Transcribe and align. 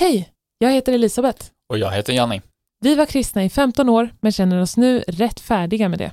Hej, 0.00 0.28
jag 0.58 0.72
heter 0.72 0.92
Elisabeth. 0.92 1.46
Och 1.68 1.78
jag 1.78 1.90
heter 1.90 2.12
Janni. 2.12 2.42
Vi 2.80 2.94
var 2.94 3.06
kristna 3.06 3.44
i 3.44 3.48
15 3.50 3.88
år, 3.88 4.08
men 4.20 4.32
känner 4.32 4.60
oss 4.60 4.76
nu 4.76 5.04
rätt 5.08 5.40
färdiga 5.40 5.88
med 5.88 5.98
det. 5.98 6.12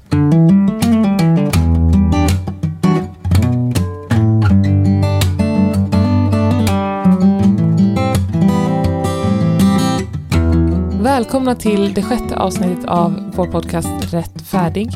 Välkomna 11.04 11.56
till 11.56 11.94
det 11.94 12.02
sjätte 12.04 12.38
avsnittet 12.38 12.86
av 12.86 13.32
vår 13.36 13.48
podcast 13.48 14.14
Rätt 14.14 14.42
färdig. 14.42 14.90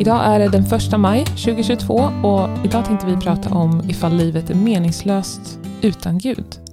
Idag 0.00 0.24
är 0.24 0.38
det 0.38 0.48
den 0.48 0.64
första 0.64 0.98
maj 0.98 1.24
2022 1.24 1.94
och 2.22 2.66
idag 2.66 2.84
tänkte 2.84 3.06
vi 3.06 3.16
prata 3.16 3.54
om 3.54 3.82
ifall 3.88 4.16
livet 4.16 4.50
är 4.50 4.54
meningslöst 4.54 5.58
utan 5.82 6.18
Gud. 6.18 6.63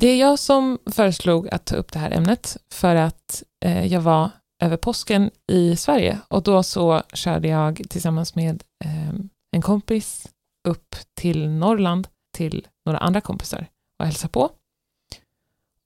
Det 0.00 0.08
är 0.08 0.16
jag 0.16 0.38
som 0.38 0.78
föreslog 0.86 1.48
att 1.48 1.64
ta 1.64 1.76
upp 1.76 1.92
det 1.92 1.98
här 1.98 2.10
ämnet 2.10 2.56
för 2.70 2.96
att 2.96 3.42
eh, 3.64 3.86
jag 3.86 4.00
var 4.00 4.30
över 4.62 4.76
påsken 4.76 5.30
i 5.46 5.76
Sverige 5.76 6.18
och 6.28 6.42
då 6.42 6.62
så 6.62 7.02
körde 7.12 7.48
jag 7.48 7.82
tillsammans 7.90 8.34
med 8.34 8.62
eh, 8.84 9.14
en 9.52 9.62
kompis 9.62 10.28
upp 10.68 10.94
till 11.14 11.48
Norrland 11.48 12.08
till 12.36 12.66
några 12.86 12.98
andra 12.98 13.20
kompisar 13.20 13.66
och 13.98 14.04
hälsa 14.04 14.28
på. 14.28 14.50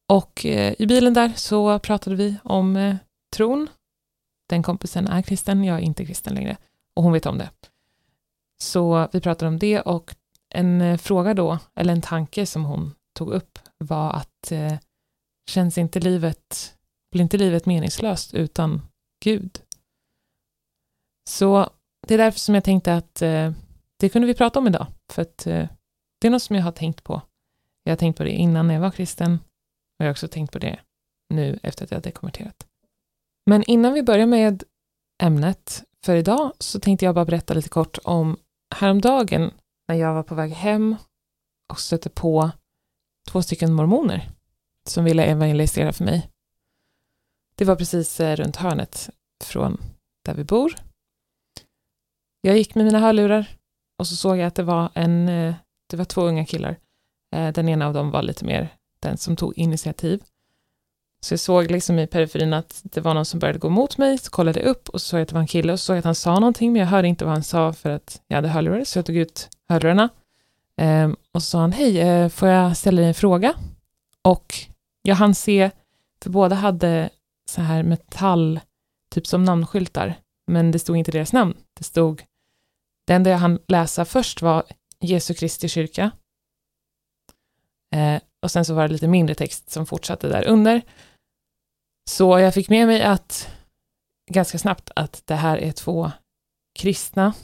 Och 0.09 0.47
eh, 0.47 0.74
i 0.78 0.86
bilen 0.86 1.14
där 1.14 1.33
så 1.36 1.78
pratade 1.78 2.16
vi 2.16 2.36
om 2.44 2.77
eh, 2.77 2.97
tron. 3.36 3.69
Den 4.48 4.62
kompisen 4.62 5.08
är 5.08 5.22
kristen, 5.22 5.64
jag 5.64 5.78
är 5.78 5.83
inte 5.83 6.06
kristen 6.06 6.34
längre 6.34 6.56
och 6.94 7.02
hon 7.02 7.12
vet 7.12 7.27
om 7.27 7.38
det. 7.38 7.50
Så 8.62 9.08
vi 9.12 9.20
pratade 9.20 9.48
om 9.48 9.58
det 9.58 9.80
och 9.80 10.14
en 10.55 10.80
eh, 10.80 10.98
fråga 10.98 11.34
då, 11.34 11.58
eller 11.74 11.92
en 11.92 12.02
tanke 12.02 12.47
som 12.47 12.64
hon 12.64 12.94
tog 13.14 13.30
upp 13.33 13.58
var 13.82 14.12
att 14.12 14.52
eh, 14.52 14.78
känns 15.50 15.78
inte 15.78 16.00
livet, 16.00 16.77
blir 17.12 17.22
inte 17.22 17.38
livet 17.38 17.66
meningslöst 17.66 18.34
utan 18.34 18.83
Gud? 19.25 19.62
Så 21.30 21.70
det 22.06 22.14
är 22.14 22.19
därför 22.19 22.41
som 22.41 22.55
jag 22.55 22.64
tänkte 22.64 22.94
att 22.94 23.22
eh, 23.22 23.53
det 23.98 24.08
kunde 24.08 24.28
vi 24.28 24.34
prata 24.34 24.58
om 24.58 24.66
idag, 24.66 24.86
för 25.12 25.22
att 25.22 25.47
eh, 25.47 25.69
det 26.20 26.27
är 26.27 26.30
något 26.30 26.42
som 26.42 26.56
jag 26.56 26.62
har 26.62 26.72
tänkt 26.72 27.05
på. 27.05 27.22
Jag 27.84 27.92
har 27.92 27.97
tänkt 27.97 28.16
på 28.16 28.25
det 28.25 28.30
innan 28.30 28.70
jag 28.70 28.80
var 28.80 28.91
kristen 28.91 29.33
och 29.34 29.98
jag 29.98 30.06
har 30.06 30.10
också 30.10 30.28
tänkt 30.28 30.53
på 30.53 30.58
det 30.58 30.80
nu 31.34 31.58
efter 31.62 31.84
att 31.84 31.91
jag 31.91 31.97
hade 31.97 32.10
konverterat. 32.10 32.66
Men 33.47 33.62
innan 33.62 33.92
vi 33.92 34.03
börjar 34.03 34.27
med 34.27 34.64
ämnet 35.22 35.84
för 36.05 36.16
idag 36.16 36.53
så 36.58 36.80
tänkte 36.80 37.05
jag 37.05 37.14
bara 37.14 37.25
berätta 37.25 37.55
lite 37.55 37.69
kort 37.69 37.98
om 38.05 38.36
häromdagen 38.75 39.50
när 39.88 39.97
jag 39.97 40.14
var 40.14 40.22
på 40.22 40.34
väg 40.34 40.50
hem 40.50 40.97
och 41.72 41.80
stötte 41.80 42.10
på 42.10 42.50
två 43.31 43.42
stycken 43.42 43.73
mormoner 43.73 44.31
som 44.89 45.05
ville 45.05 45.25
evangelisera 45.25 45.92
för 45.92 46.05
mig. 46.05 46.28
Det 47.55 47.65
var 47.65 47.77
precis 47.77 48.20
eh, 48.20 48.37
runt 48.37 48.56
hörnet 48.56 49.11
från 49.45 49.81
där 50.25 50.34
vi 50.34 50.45
bor. 50.45 50.75
Jag 52.41 52.56
gick 52.59 52.75
med 52.75 52.84
mina 52.84 52.98
hörlurar 52.98 53.47
och 53.98 54.06
så 54.06 54.17
såg 54.17 54.37
jag 54.39 54.47
att 54.47 54.55
det 54.55 54.62
var 54.62 54.91
en, 54.95 55.28
eh, 55.28 55.55
det 55.91 55.97
var 55.97 56.05
två 56.05 56.23
unga 56.23 56.45
killar. 56.45 56.77
Eh, 57.34 57.53
den 57.53 57.69
ena 57.69 57.87
av 57.87 57.95
dem 57.95 58.11
var 58.11 58.23
lite 58.23 58.45
mer 58.45 58.69
den 59.00 59.17
som 59.17 59.37
tog 59.37 59.59
initiativ. 59.59 60.23
Så 61.25 61.33
jag 61.33 61.41
såg 61.41 61.70
liksom 61.70 61.98
i 61.98 62.06
periferin 62.06 62.53
att 62.53 62.81
det 62.84 63.00
var 63.00 63.15
någon 63.15 63.25
som 63.25 63.41
började 63.41 63.59
gå 63.59 63.69
mot 63.69 63.98
mig, 63.98 64.19
så 64.19 64.31
kollade 64.31 64.61
jag 64.61 64.69
upp 64.69 64.89
och 64.89 65.00
så 65.00 65.06
såg 65.06 65.19
jag 65.19 65.23
att 65.23 65.28
det 65.28 65.34
var 65.34 65.41
en 65.41 65.47
kille 65.47 65.73
och 65.73 65.81
så 65.81 65.84
såg 65.84 65.97
jag 65.97 65.98
att 65.98 66.05
han 66.05 66.15
sa 66.15 66.34
någonting, 66.34 66.73
men 66.73 66.81
jag 66.81 66.87
hörde 66.87 67.09
inte 67.09 67.25
vad 67.25 67.34
han 67.34 67.43
sa 67.43 67.73
för 67.73 67.91
att 67.91 68.20
jag 68.27 68.37
hade 68.37 68.48
hörlurar, 68.48 68.84
så 68.84 68.98
jag 68.98 69.06
tog 69.06 69.17
ut 69.17 69.48
hörlurarna 69.69 70.09
Ehm, 70.83 71.16
och 71.33 71.42
så 71.42 71.47
sa 71.47 71.61
han, 71.61 71.72
hej, 71.72 72.00
eh, 72.00 72.28
får 72.28 72.48
jag 72.48 72.77
ställa 72.77 73.00
dig 73.00 73.08
en 73.08 73.14
fråga? 73.14 73.55
Och 74.22 74.55
jag 75.02 75.14
hann 75.14 75.34
se, 75.34 75.70
för 76.22 76.30
båda 76.30 76.56
hade 76.56 77.11
så 77.50 77.61
här 77.61 77.83
metall, 77.83 78.61
typ 79.14 79.27
som 79.27 79.44
namnskyltar, 79.44 80.14
men 80.47 80.70
det 80.70 80.78
stod 80.78 80.97
inte 80.97 81.10
deras 81.10 81.33
namn. 81.33 81.55
Det 81.78 81.84
stod, 81.84 82.22
det 83.06 83.12
enda 83.12 83.31
jag 83.31 83.38
hann 83.38 83.59
läsa 83.69 84.04
först 84.04 84.43
var 84.43 84.65
Jesu 85.00 85.34
Kristi 85.34 85.69
kyrka. 85.69 86.10
Eh, 87.94 88.22
och 88.43 88.50
sen 88.50 88.64
så 88.64 88.75
var 88.75 88.88
det 88.88 88.93
lite 88.93 89.09
mindre 89.09 89.34
text 89.34 89.70
som 89.70 89.87
fortsatte 89.87 90.28
där 90.28 90.49
under. 90.49 90.82
Så 92.10 92.38
jag 92.38 92.54
fick 92.54 92.69
med 92.69 92.87
mig 92.87 93.03
att 93.03 93.49
ganska 94.31 94.59
snabbt 94.59 94.91
att 94.97 95.22
det 95.26 95.34
här 95.34 95.56
är 95.56 95.72
två 95.72 96.12
kristna 96.78 97.34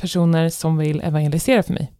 personer 0.00 0.48
som 0.48 0.76
vill 0.76 1.00
evangelisera 1.00 1.62
för 1.62 1.72
mig. 1.72 1.97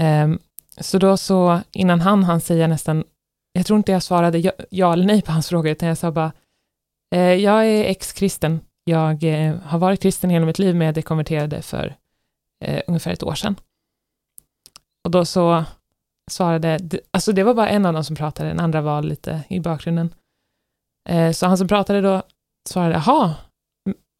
Um, 0.00 0.38
så 0.80 0.98
då 0.98 1.16
så, 1.16 1.60
innan 1.72 2.00
han 2.00 2.24
han 2.24 2.40
säga 2.40 2.66
nästan, 2.66 3.04
jag 3.52 3.66
tror 3.66 3.76
inte 3.76 3.92
jag 3.92 4.02
svarade 4.02 4.38
ja, 4.38 4.52
ja 4.70 4.92
eller 4.92 5.06
nej 5.06 5.22
på 5.22 5.32
hans 5.32 5.48
fråga, 5.48 5.70
utan 5.70 5.88
jag 5.88 5.98
sa 5.98 6.10
bara, 6.10 6.32
eh, 7.14 7.34
jag 7.34 7.66
är 7.66 7.84
ex-kristen. 7.84 8.60
Jag 8.84 9.24
eh, 9.24 9.56
har 9.56 9.78
varit 9.78 10.02
kristen 10.02 10.30
hela 10.30 10.46
mitt 10.46 10.58
liv, 10.58 10.74
men 10.74 10.86
jag 10.86 10.94
dekonverterade 10.94 11.62
för 11.62 11.96
eh, 12.64 12.82
ungefär 12.86 13.10
ett 13.10 13.22
år 13.22 13.34
sedan. 13.34 13.56
Och 15.04 15.10
då 15.10 15.24
så 15.24 15.64
svarade, 16.30 16.80
alltså 17.10 17.32
det 17.32 17.42
var 17.42 17.54
bara 17.54 17.68
en 17.68 17.86
av 17.86 17.92
dem 17.92 18.04
som 18.04 18.16
pratade, 18.16 18.48
den 18.48 18.60
andra 18.60 18.80
var 18.80 19.02
lite 19.02 19.42
i 19.48 19.60
bakgrunden. 19.60 20.14
Eh, 21.08 21.32
så 21.32 21.46
han 21.46 21.58
som 21.58 21.68
pratade 21.68 22.00
då 22.00 22.22
svarade, 22.68 22.94
jaha, 22.94 23.34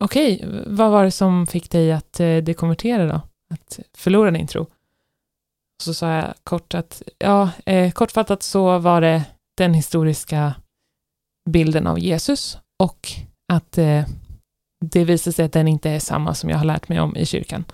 okej, 0.04 0.36
okay, 0.36 0.62
vad 0.66 0.90
var 0.90 1.04
det 1.04 1.10
som 1.10 1.46
fick 1.46 1.70
dig 1.70 1.92
att 1.92 2.20
eh, 2.20 2.36
dekonvertera 2.36 3.06
då? 3.06 3.20
Att 3.50 3.80
förlora 3.94 4.30
din 4.30 4.46
tro? 4.46 4.66
Så 5.82 5.94
sa 5.94 6.12
jag 6.12 6.34
kort 6.44 6.74
att, 6.74 7.02
ja, 7.18 7.50
eh, 7.66 7.92
kortfattat 7.92 8.42
så 8.42 8.78
var 8.78 9.00
det 9.00 9.24
den 9.56 9.74
historiska 9.74 10.54
bilden 11.50 11.86
av 11.86 11.98
Jesus 11.98 12.58
och 12.78 13.08
att 13.52 13.78
eh, 13.78 14.06
det 14.80 15.04
visade 15.04 15.34
sig 15.34 15.44
att 15.44 15.52
den 15.52 15.68
inte 15.68 15.90
är 15.90 16.00
samma 16.00 16.34
som 16.34 16.50
jag 16.50 16.58
har 16.58 16.64
lärt 16.64 16.88
mig 16.88 17.00
om 17.00 17.16
i 17.16 17.26
kyrkan. 17.26 17.64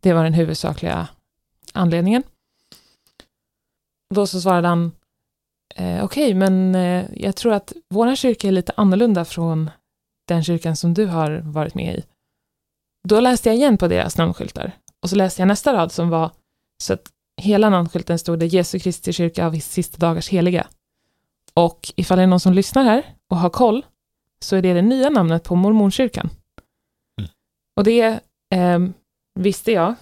Det 0.00 0.12
var 0.12 0.24
den 0.24 0.34
huvudsakliga 0.34 1.08
anledningen. 1.72 2.22
Då 4.14 4.26
så 4.26 4.40
svarade 4.40 4.68
han, 4.68 4.92
eh, 5.74 6.04
okej, 6.04 6.24
okay, 6.24 6.34
men 6.34 6.74
eh, 6.74 7.04
jag 7.14 7.36
tror 7.36 7.52
att 7.52 7.72
vår 7.88 8.16
kyrka 8.16 8.48
är 8.48 8.52
lite 8.52 8.72
annorlunda 8.76 9.24
från 9.24 9.70
den 10.28 10.44
kyrkan 10.44 10.76
som 10.76 10.94
du 10.94 11.06
har 11.06 11.42
varit 11.44 11.74
med 11.74 11.96
i. 11.96 12.04
Då 13.08 13.20
läste 13.20 13.48
jag 13.48 13.56
igen 13.56 13.78
på 13.78 13.88
deras 13.88 14.18
namnskyltar 14.18 14.72
och 15.00 15.10
så 15.10 15.16
läste 15.16 15.42
jag 15.42 15.46
nästa 15.46 15.72
rad 15.72 15.92
som 15.92 16.10
var 16.10 16.30
så 16.82 16.92
att 16.92 17.11
hela 17.42 17.70
namnskylten 17.70 18.18
stod 18.18 18.38
det 18.38 18.46
Jesu 18.46 18.78
Kristi 18.78 19.12
kyrka 19.12 19.46
av 19.46 19.58
sista 19.58 19.98
dagars 19.98 20.28
heliga. 20.28 20.66
Och 21.54 21.92
ifall 21.96 22.16
det 22.16 22.22
är 22.22 22.26
någon 22.26 22.40
som 22.40 22.52
lyssnar 22.52 22.84
här 22.84 23.14
och 23.30 23.36
har 23.36 23.50
koll, 23.50 23.86
så 24.44 24.56
är 24.56 24.62
det 24.62 24.72
det 24.72 24.82
nya 24.82 25.10
namnet 25.10 25.44
på 25.44 25.54
mormonkyrkan. 25.54 26.30
Mm. 27.20 27.30
Och 27.76 27.84
det 27.84 28.20
eh, 28.54 28.78
visste 29.34 29.72
jag, 29.72 29.94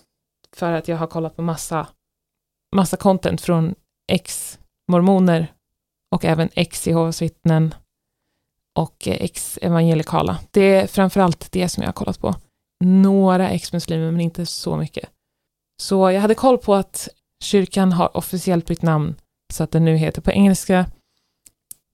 för 0.57 0.73
att 0.73 0.89
jag 0.89 0.97
har 0.97 1.07
kollat 1.07 1.37
på 1.37 1.43
massa, 1.43 1.87
massa 2.77 2.97
content 2.97 3.41
från 3.41 3.75
ex-mormoner 4.13 5.53
och 6.11 6.25
ex 6.25 6.53
ex-Jehovas 6.55 7.23
vittnen 7.23 7.75
och 8.75 9.09
ex-evangelikala. 9.09 10.39
Det 10.51 10.61
är 10.61 10.87
framförallt 10.87 11.53
det 11.53 11.69
som 11.69 11.83
jag 11.83 11.89
har 11.89 11.93
kollat 11.93 12.19
på. 12.19 12.35
Några 12.85 13.51
ex-muslimer, 13.51 14.11
men 14.11 14.21
inte 14.21 14.47
så 14.47 14.77
mycket. 14.77 15.11
Så 15.83 16.11
jag 16.11 16.21
hade 16.21 16.35
koll 16.35 16.59
på 16.59 16.75
att 16.75 17.09
kyrkan 17.41 17.93
har 17.93 18.17
officiellt 18.17 18.67
bytt 18.67 18.83
namn 18.83 19.15
så 19.53 19.65
att 19.65 19.71
den 19.71 19.85
nu 19.85 19.97
heter 19.97 20.23
på 20.23 20.31
engelska 20.31 20.87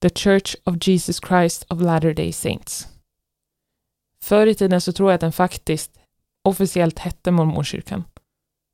The 0.01 0.09
Church 0.09 0.55
of 0.63 0.87
Jesus 0.87 1.19
Christ 1.27 1.65
of 1.69 1.81
Latter-day 1.81 2.33
Saints. 2.33 2.87
Förr 4.23 4.47
i 4.47 4.55
tiden 4.55 4.81
så 4.81 4.91
tror 4.91 5.09
jag 5.09 5.15
att 5.15 5.21
den 5.21 5.31
faktiskt 5.31 5.99
officiellt 6.43 6.99
hette 6.99 7.31
Mormonkyrkan. 7.31 8.03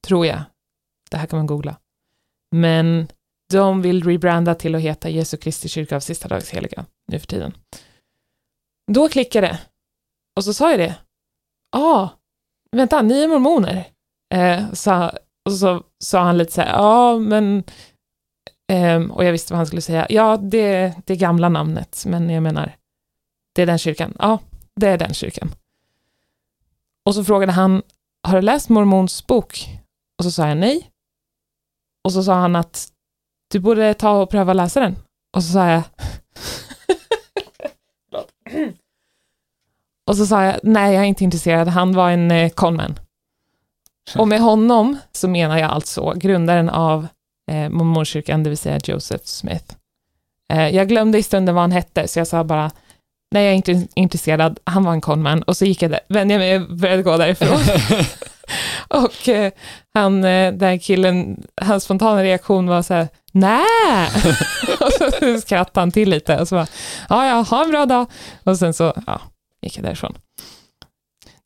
Tror 0.08 0.26
jag. 0.26 0.44
Det 1.12 1.18
här 1.18 1.28
kan 1.28 1.38
man 1.38 1.48
googla. 1.48 1.76
Men 2.52 3.08
de 3.50 3.82
vill 3.82 4.04
rebranda 4.04 4.56
till 4.56 4.76
att 4.76 4.82
heta 4.82 5.10
Jesu 5.10 5.38
Kristi 5.38 5.70
kyrka 5.70 5.96
av 5.96 6.00
sista 6.00 6.28
dags 6.28 6.50
heliga 6.50 6.86
nu 7.08 7.20
för 7.20 7.28
tiden. 7.28 7.58
Då 8.92 9.10
klickade 9.10 9.48
det. 9.48 9.60
Och 10.36 10.44
så 10.44 10.54
sa 10.54 10.70
jag 10.70 10.80
det. 10.80 10.96
ah, 11.72 12.10
vänta, 12.72 13.02
ni 13.02 13.24
är 13.24 13.28
mormoner. 13.28 13.88
Eh, 14.34 14.74
sa, 14.74 15.12
och 15.46 15.52
så 15.52 15.84
sa 16.00 16.24
han 16.24 16.38
lite 16.38 16.52
så 16.52 16.62
här, 16.62 16.70
ja 16.70 17.20
men, 17.20 17.64
eh, 18.68 19.02
och 19.02 19.26
jag 19.26 19.32
visste 19.32 19.54
vad 19.54 19.58
han 19.58 19.68
skulle 19.68 19.82
säga, 19.82 20.08
ja 20.10 20.38
det 20.38 20.94
det 21.06 21.16
gamla 21.16 21.50
namnet, 21.50 22.04
men 22.06 22.30
jag 22.30 22.44
menar, 22.44 22.76
det 23.54 23.62
är 23.62 23.66
den 23.66 23.78
kyrkan, 23.78 24.16
ja 24.20 24.40
det 24.76 24.88
är 24.88 24.98
den 24.98 25.14
kyrkan. 25.14 25.52
Och 27.06 27.16
så 27.16 27.24
frågade 27.24 27.52
han, 27.52 27.82
har 28.24 28.36
du 28.36 28.42
läst 28.42 28.70
Mormons 28.70 29.28
bok? 29.28 29.70
Och 30.18 30.24
så 30.24 30.32
sa 30.32 30.48
jag 30.48 30.58
nej. 30.58 30.90
Och 32.04 32.14
så 32.14 32.24
sa 32.24 32.34
han 32.34 32.56
att 32.56 32.88
du 33.52 33.60
borde 33.60 33.94
ta 33.94 34.22
och 34.22 34.30
pröva 34.30 34.54
läsa 34.54 34.80
den. 34.80 34.96
Och 35.36 35.44
så 35.44 35.54
sa 35.54 35.68
jag 35.68 35.84
Och 40.08 40.18
så 40.18 40.26
sa 40.26 40.44
jag, 40.44 40.60
nej 40.64 40.94
jag 40.94 41.04
är 41.04 41.08
inte 41.08 41.24
intresserad, 41.24 41.68
han 41.68 41.96
var 41.96 42.12
en 42.12 42.32
eh, 42.32 42.50
conman. 42.50 43.00
Och 44.18 44.28
med 44.28 44.42
honom 44.42 44.98
så 45.12 45.28
menar 45.28 45.58
jag 45.58 45.72
alltså 45.72 46.14
grundaren 46.16 46.70
av 46.70 47.08
eh, 47.52 47.70
mormonkyrkan, 47.70 48.44
det 48.44 48.50
vill 48.50 48.58
säga 48.58 48.80
Joseph 48.84 49.26
Smith. 49.26 49.76
Eh, 50.54 50.70
jag 50.70 50.88
glömde 50.88 51.18
i 51.18 51.24
stunden 51.24 51.56
vad 51.56 51.62
han 51.62 51.72
hette, 51.72 52.08
så 52.08 52.20
jag 52.20 52.28
sa 52.28 52.44
bara, 52.44 52.72
nej 53.32 53.44
jag 53.44 53.52
är 53.52 53.56
inte 53.56 53.88
intresserad, 53.96 54.60
han 54.64 54.84
var 54.84 54.94
en 54.94 55.02
conman, 55.02 55.44
och 55.44 55.58
så 55.58 55.66
gick 55.66 55.82
jag 55.82 55.92
där, 55.92 56.00
vände 56.10 56.34
jag 56.34 56.40
mig 56.40 56.58
och 56.58 56.78
började 56.78 57.04
gå 57.04 57.18
därifrån. 57.18 57.60
och 59.04 59.30
eh, 59.30 59.52
han, 59.94 60.24
eh, 60.24 60.54
den 60.54 60.80
killen, 60.80 61.44
hans 61.62 61.84
spontana 61.84 62.24
reaktion 62.24 62.68
var 62.68 62.82
så 62.82 62.94
här, 62.94 63.08
nej! 63.32 64.08
och 64.80 64.94
så 64.94 65.42
skrattade 65.42 65.82
han 65.82 65.92
till 65.92 66.10
lite 66.10 66.40
och 66.40 66.48
så 66.48 66.56
bara, 66.56 66.68
ja, 67.10 67.28
ja, 67.28 67.42
ha 67.42 67.64
en 67.64 67.70
bra 67.70 67.86
dag. 67.86 68.08
Och 68.44 68.58
sen 68.58 68.74
så, 68.74 68.94
ja, 69.08 69.22
gick 69.62 69.78
jag 69.78 69.86
därifrån. 69.86 70.18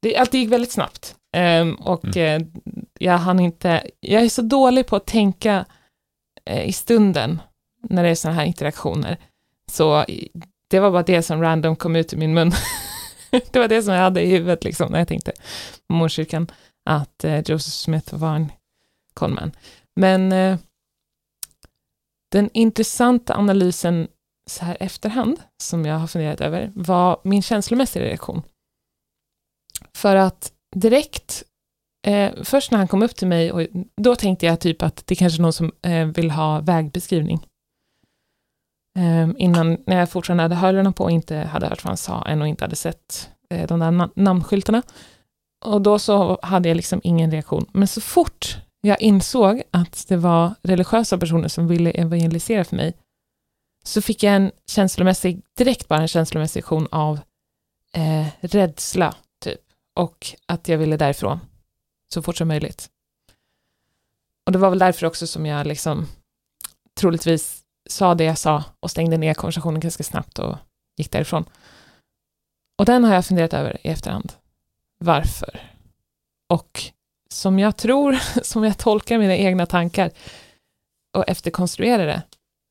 Det, 0.08 0.18
allt 0.18 0.34
gick 0.34 0.52
väldigt 0.52 0.72
snabbt. 0.72 1.16
Um, 1.38 1.76
och 1.76 2.18
mm. 2.18 2.42
uh, 2.42 2.48
jag 3.00 3.18
hann 3.18 3.40
inte, 3.40 3.90
jag 4.00 4.24
är 4.24 4.30
så 4.30 4.42
dålig 4.42 4.88
på 4.88 4.96
att 4.96 5.06
tänka 5.06 5.66
uh, 6.50 6.68
i 6.68 6.74
stunden 6.74 7.42
när 7.90 8.04
det 8.04 8.10
är 8.10 8.16
sådana 8.16 8.40
här 8.40 8.46
interaktioner. 8.46 9.18
Så 9.72 10.06
det 10.70 10.80
var 10.80 10.92
bara 10.92 11.04
det 11.04 11.22
som 11.22 11.42
random 11.42 11.76
kom 11.76 11.96
ut 11.96 12.14
ur 12.14 12.18
min 12.18 12.34
mun. 12.34 12.52
det 13.52 13.60
var 13.60 13.68
det 13.68 13.84
som 13.84 13.94
jag 13.94 14.02
hade 14.02 14.22
i 14.22 14.30
huvudet 14.30 14.64
liksom, 14.64 14.92
när 14.92 15.00
jag 15.00 15.08
tänkte 15.08 15.32
på 15.88 15.94
morskyrkan, 15.94 16.48
att 16.90 17.26
uh, 17.26 17.40
Joseph 17.40 17.76
Smith 17.76 18.16
var 18.16 18.36
en 18.36 18.52
conman. 19.14 19.52
Men 19.96 20.30
den 22.32 22.50
intressanta 22.54 23.36
analysen 23.36 24.08
så 24.50 24.66
här 24.66 24.78
efterhand, 24.80 25.40
som 25.64 25.86
jag 25.86 25.96
har 25.96 26.08
funderat 26.08 26.42
över, 26.42 26.72
var 26.76 27.20
min 27.24 27.42
känslomässiga 27.42 28.04
reaktion. 28.04 28.42
För 29.94 30.16
att 30.16 30.52
direkt, 30.76 31.44
eh, 32.08 32.32
först 32.44 32.72
när 32.72 32.78
han 32.78 32.88
kom 32.88 33.04
upp 33.04 33.16
till 33.16 33.28
mig, 33.28 33.52
och 33.52 33.62
då 34.02 34.16
tänkte 34.16 34.46
jag 34.46 34.60
typ 34.60 34.82
att 34.82 35.08
det 35.08 35.16
kanske 35.16 35.40
är 35.40 35.42
någon 35.42 35.54
som 35.54 35.72
eh, 35.82 36.06
vill 36.06 36.32
ha 36.32 36.60
vägbeskrivning. 36.60 37.48
Eh, 38.98 39.30
innan, 39.38 39.78
när 39.86 40.00
jag 40.00 40.10
fortfarande 40.10 40.44
hade 40.44 40.56
hörlurarna 40.56 40.92
på 40.92 41.04
och 41.04 41.12
inte 41.12 41.38
hade 41.38 41.68
hört 41.68 41.84
vad 41.84 41.90
han 41.90 41.98
sa 41.98 42.26
än 42.26 42.42
och 42.42 42.48
inte 42.48 42.64
hade 42.64 42.76
sett 42.76 43.30
eh, 43.50 43.68
de 43.68 43.80
där 43.80 43.92
na 43.92 44.10
namnskyltarna. 44.16 44.84
Och 45.66 45.82
då 45.82 46.00
så 46.00 46.40
hade 46.42 46.70
jag 46.70 46.76
liksom 46.76 47.02
ingen 47.04 47.32
reaktion. 47.32 47.66
Men 47.72 47.88
så 47.88 48.02
fort 48.02 48.58
jag 48.82 49.02
insåg 49.02 49.64
att 49.72 50.06
det 50.08 50.18
var 50.18 50.54
religiösa 50.64 51.18
personer 51.18 51.48
som 51.48 51.68
ville 51.68 51.92
evangelisera 51.92 52.64
för 52.64 52.76
mig, 52.76 52.94
så 53.86 54.02
fick 54.02 54.24
jag 54.24 54.36
en 54.36 54.52
känslomässig, 54.72 55.42
direkt 55.58 55.88
bara 55.88 56.02
en 56.02 56.08
känslomässig 56.08 56.60
reaktion 56.60 56.88
av 56.92 57.20
eh, 57.94 58.28
rädsla 58.40 59.16
och 59.98 60.28
att 60.46 60.68
jag 60.68 60.78
ville 60.78 60.98
därifrån 60.98 61.40
så 62.14 62.22
fort 62.22 62.38
som 62.38 62.48
möjligt. 62.48 62.90
Och 64.46 64.52
det 64.52 64.58
var 64.58 64.70
väl 64.70 64.80
därför 64.80 65.08
också 65.08 65.28
som 65.28 65.46
jag 65.46 65.68
liksom 65.68 66.08
troligtvis 67.00 67.64
sa 67.90 68.16
det 68.16 68.24
jag 68.24 68.38
sa 68.38 68.64
och 68.80 68.92
stängde 68.92 69.18
ner 69.18 69.34
konversationen 69.34 69.80
ganska 69.80 70.04
snabbt 70.04 70.40
och 70.40 70.58
gick 70.98 71.12
därifrån. 71.12 71.46
Och 72.78 72.86
den 72.86 73.04
har 73.04 73.14
jag 73.14 73.26
funderat 73.26 73.54
över 73.54 73.78
i 73.84 73.90
efterhand. 73.90 74.34
Varför? 75.00 75.62
Och 76.50 76.84
som 77.30 77.60
jag 77.60 77.78
tror, 77.78 78.14
som 78.44 78.64
jag 78.64 78.78
tolkar 78.78 79.18
mina 79.18 79.36
egna 79.36 79.66
tankar 79.66 80.12
och 81.18 81.30
efterkonstruerar 81.30 82.06
det, 82.06 82.22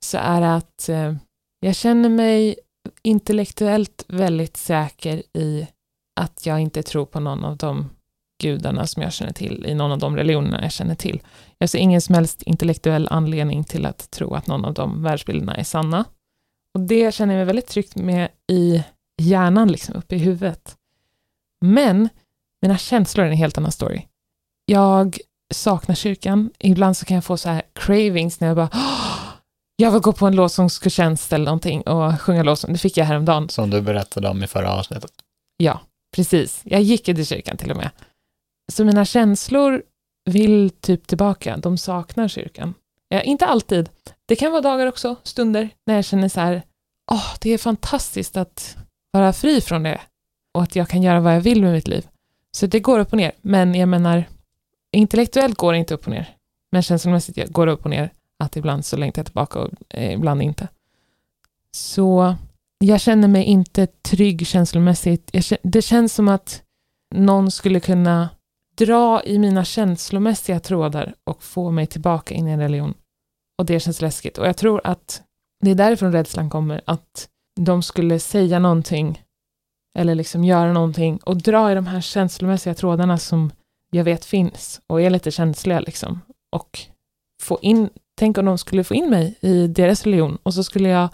så 0.05 0.19
är 0.19 0.40
det 0.40 0.55
att 0.55 0.88
eh, 0.88 1.14
jag 1.61 1.76
känner 1.76 2.08
mig 2.08 2.58
intellektuellt 3.02 4.05
väldigt 4.08 4.56
säker 4.56 5.23
i 5.32 5.69
att 6.17 6.47
jag 6.47 6.61
inte 6.61 6.83
tror 6.83 7.07
på 7.07 7.21
någon 7.21 7.45
av 7.45 7.57
de 7.57 7.91
gudarna 8.43 8.87
som 8.87 9.03
jag 9.03 9.13
känner 9.13 9.33
till, 9.33 9.67
i 9.67 9.75
någon 9.75 9.93
av 9.93 9.99
de 9.99 10.17
religionerna 10.17 10.63
jag 10.63 10.73
känner 10.73 10.95
till. 10.95 11.23
Jag 11.59 11.71
ser 11.71 11.79
ingen 11.79 12.01
som 12.01 12.15
helst 12.15 12.43
intellektuell 12.43 13.09
anledning 13.11 13.65
till 13.65 13.87
att 13.87 14.11
tro 14.11 14.35
att 14.35 14.47
någon 14.47 14.65
av 14.65 14.75
de 14.75 15.03
världsbilderna 15.03 15.57
är 15.57 15.65
sanna. 15.65 16.05
Och 16.75 16.81
det 16.81 17.15
känner 17.15 17.35
jag 17.35 17.39
mig 17.39 17.47
väldigt 17.47 17.67
tryggt 17.67 17.97
med 17.97 18.29
i 18.53 18.85
hjärnan, 19.23 19.73
liksom 19.73 19.95
uppe 19.95 20.15
i 20.17 20.19
huvudet. 20.19 20.77
Men 21.61 22.09
mina 22.62 22.79
känslor 22.79 23.27
är 23.27 23.31
en 23.31 23.37
helt 23.37 23.59
annan 23.59 23.73
story. 23.73 24.03
Jag 24.67 25.19
saknar 25.55 25.95
kyrkan. 25.95 26.51
Ibland 26.59 26.97
så 26.97 27.05
kan 27.05 27.15
jag 27.15 27.25
få 27.25 27.37
så 27.37 27.49
här 27.49 27.62
cravings 27.73 28.41
när 28.41 28.49
jag 28.49 28.57
bara 28.57 28.69
jag 29.77 29.91
vill 29.91 30.01
gå 30.01 30.12
på 30.12 30.27
en 30.27 30.37
lovsångsgudstjänst 30.37 31.33
eller 31.33 31.45
någonting 31.45 31.83
och 31.83 32.21
sjunga 32.21 32.43
lovsång. 32.43 32.73
Det 32.73 32.79
fick 32.79 32.97
jag 32.97 33.05
häromdagen. 33.05 33.49
Som 33.49 33.71
du 33.71 33.81
berättade 33.81 34.29
om 34.29 34.43
i 34.43 34.47
förra 34.47 34.73
avsnittet. 34.73 35.11
Ja, 35.57 35.81
Precis, 36.17 36.61
jag 36.65 36.83
gick 36.83 37.09
i 37.09 37.25
kyrkan 37.25 37.57
till 37.57 37.71
och 37.71 37.77
med. 37.77 37.91
Så 38.73 38.85
mina 38.85 39.05
känslor 39.05 39.83
vill 40.25 40.71
typ 40.71 41.07
tillbaka, 41.07 41.57
de 41.57 41.79
saknar 41.79 42.29
kyrkan. 42.29 42.75
Ja, 43.09 43.21
inte 43.21 43.47
alltid. 43.47 43.89
Det 44.27 44.37
kan 44.37 44.53
vara 44.53 44.63
dagar 44.63 44.87
också, 44.87 45.17
stunder, 45.23 45.71
när 45.87 45.95
jag 45.95 46.05
känner 46.05 46.29
så 46.29 46.41
här, 46.41 46.63
åh, 47.11 47.17
oh, 47.17 47.37
det 47.41 47.51
är 47.51 47.59
fantastiskt 47.59 48.37
att 48.37 48.77
vara 49.11 49.33
fri 49.33 49.61
från 49.61 49.83
det 49.83 50.01
och 50.55 50.63
att 50.63 50.77
jag 50.77 50.89
kan 50.89 51.03
göra 51.03 51.21
vad 51.21 51.35
jag 51.35 51.41
vill 51.41 51.63
med 51.63 51.73
mitt 51.73 51.89
liv. 51.89 52.07
Så 52.51 52.67
det 52.67 52.81
går 52.81 52.99
upp 52.99 53.12
och 53.12 53.17
ner, 53.17 53.33
men 53.41 53.75
jag 53.75 53.89
menar, 53.89 54.25
intellektuellt 54.93 55.57
går 55.57 55.73
det 55.73 55.79
inte 55.79 55.95
upp 55.95 56.05
och 56.07 56.12
ner, 56.12 56.37
men 56.73 56.83
känslomässigt 56.83 57.49
går 57.49 57.67
det 57.67 57.73
upp 57.73 57.85
och 57.85 57.91
ner, 57.91 58.11
att 58.39 58.57
ibland 58.57 58.85
så 58.85 58.97
längtar 58.97 59.21
jag 59.21 59.27
tillbaka 59.27 59.59
och 59.59 59.71
eh, 59.89 60.12
ibland 60.12 60.43
inte. 60.43 60.69
Så 61.71 62.37
jag 62.78 63.00
känner 63.00 63.28
mig 63.28 63.44
inte 63.44 63.87
trygg 63.87 64.46
känslomässigt. 64.46 65.31
Jag, 65.32 65.44
det 65.62 65.82
känns 65.82 66.14
som 66.14 66.28
att 66.28 66.62
någon 67.14 67.50
skulle 67.50 67.81
kunna 67.81 68.28
dra 68.76 69.23
i 69.25 69.38
mina 69.38 69.64
känslomässiga 69.64 70.61
trådar 70.61 71.14
och 71.25 71.43
få 71.43 71.70
mig 71.70 71.87
tillbaka 71.87 72.34
in 72.34 72.49
i 72.49 72.50
en 72.50 72.61
religion. 72.61 72.94
Och 73.58 73.67
det 73.67 73.81
känns 73.81 74.00
läskigt. 74.00 74.38
Och 74.38 74.46
jag 74.46 74.56
tror 74.56 74.81
att 74.84 75.23
det 75.61 75.70
är 75.70 75.75
därifrån 75.75 76.12
rädslan 76.12 76.50
kommer, 76.50 76.81
att 76.84 77.28
de 77.61 77.82
skulle 77.82 78.19
säga 78.19 78.58
någonting 78.58 79.23
eller 79.99 80.14
liksom 80.14 80.44
göra 80.44 80.73
någonting 80.73 81.17
och 81.17 81.37
dra 81.37 81.73
i 81.73 81.75
de 81.75 81.87
här 81.87 82.00
känslomässiga 82.00 82.75
trådarna 82.75 83.19
som 83.19 83.52
jag 83.90 84.05
vet 84.05 84.25
finns 84.25 84.81
och 84.87 85.02
är 85.02 85.11
lite 85.11 85.31
känsliga 85.31 85.81
liksom. 85.81 86.20
Och 86.52 86.81
få 87.43 87.58
in, 87.62 87.90
tänk 88.19 88.38
om 88.38 88.44
de 88.44 88.58
skulle 88.58 88.84
få 88.84 88.94
in 88.94 89.11
mig 89.11 89.38
i 89.40 89.67
deras 89.67 90.05
religion 90.05 90.38
och 90.43 90.55
så 90.55 90.64
skulle 90.64 90.88
jag 90.88 91.08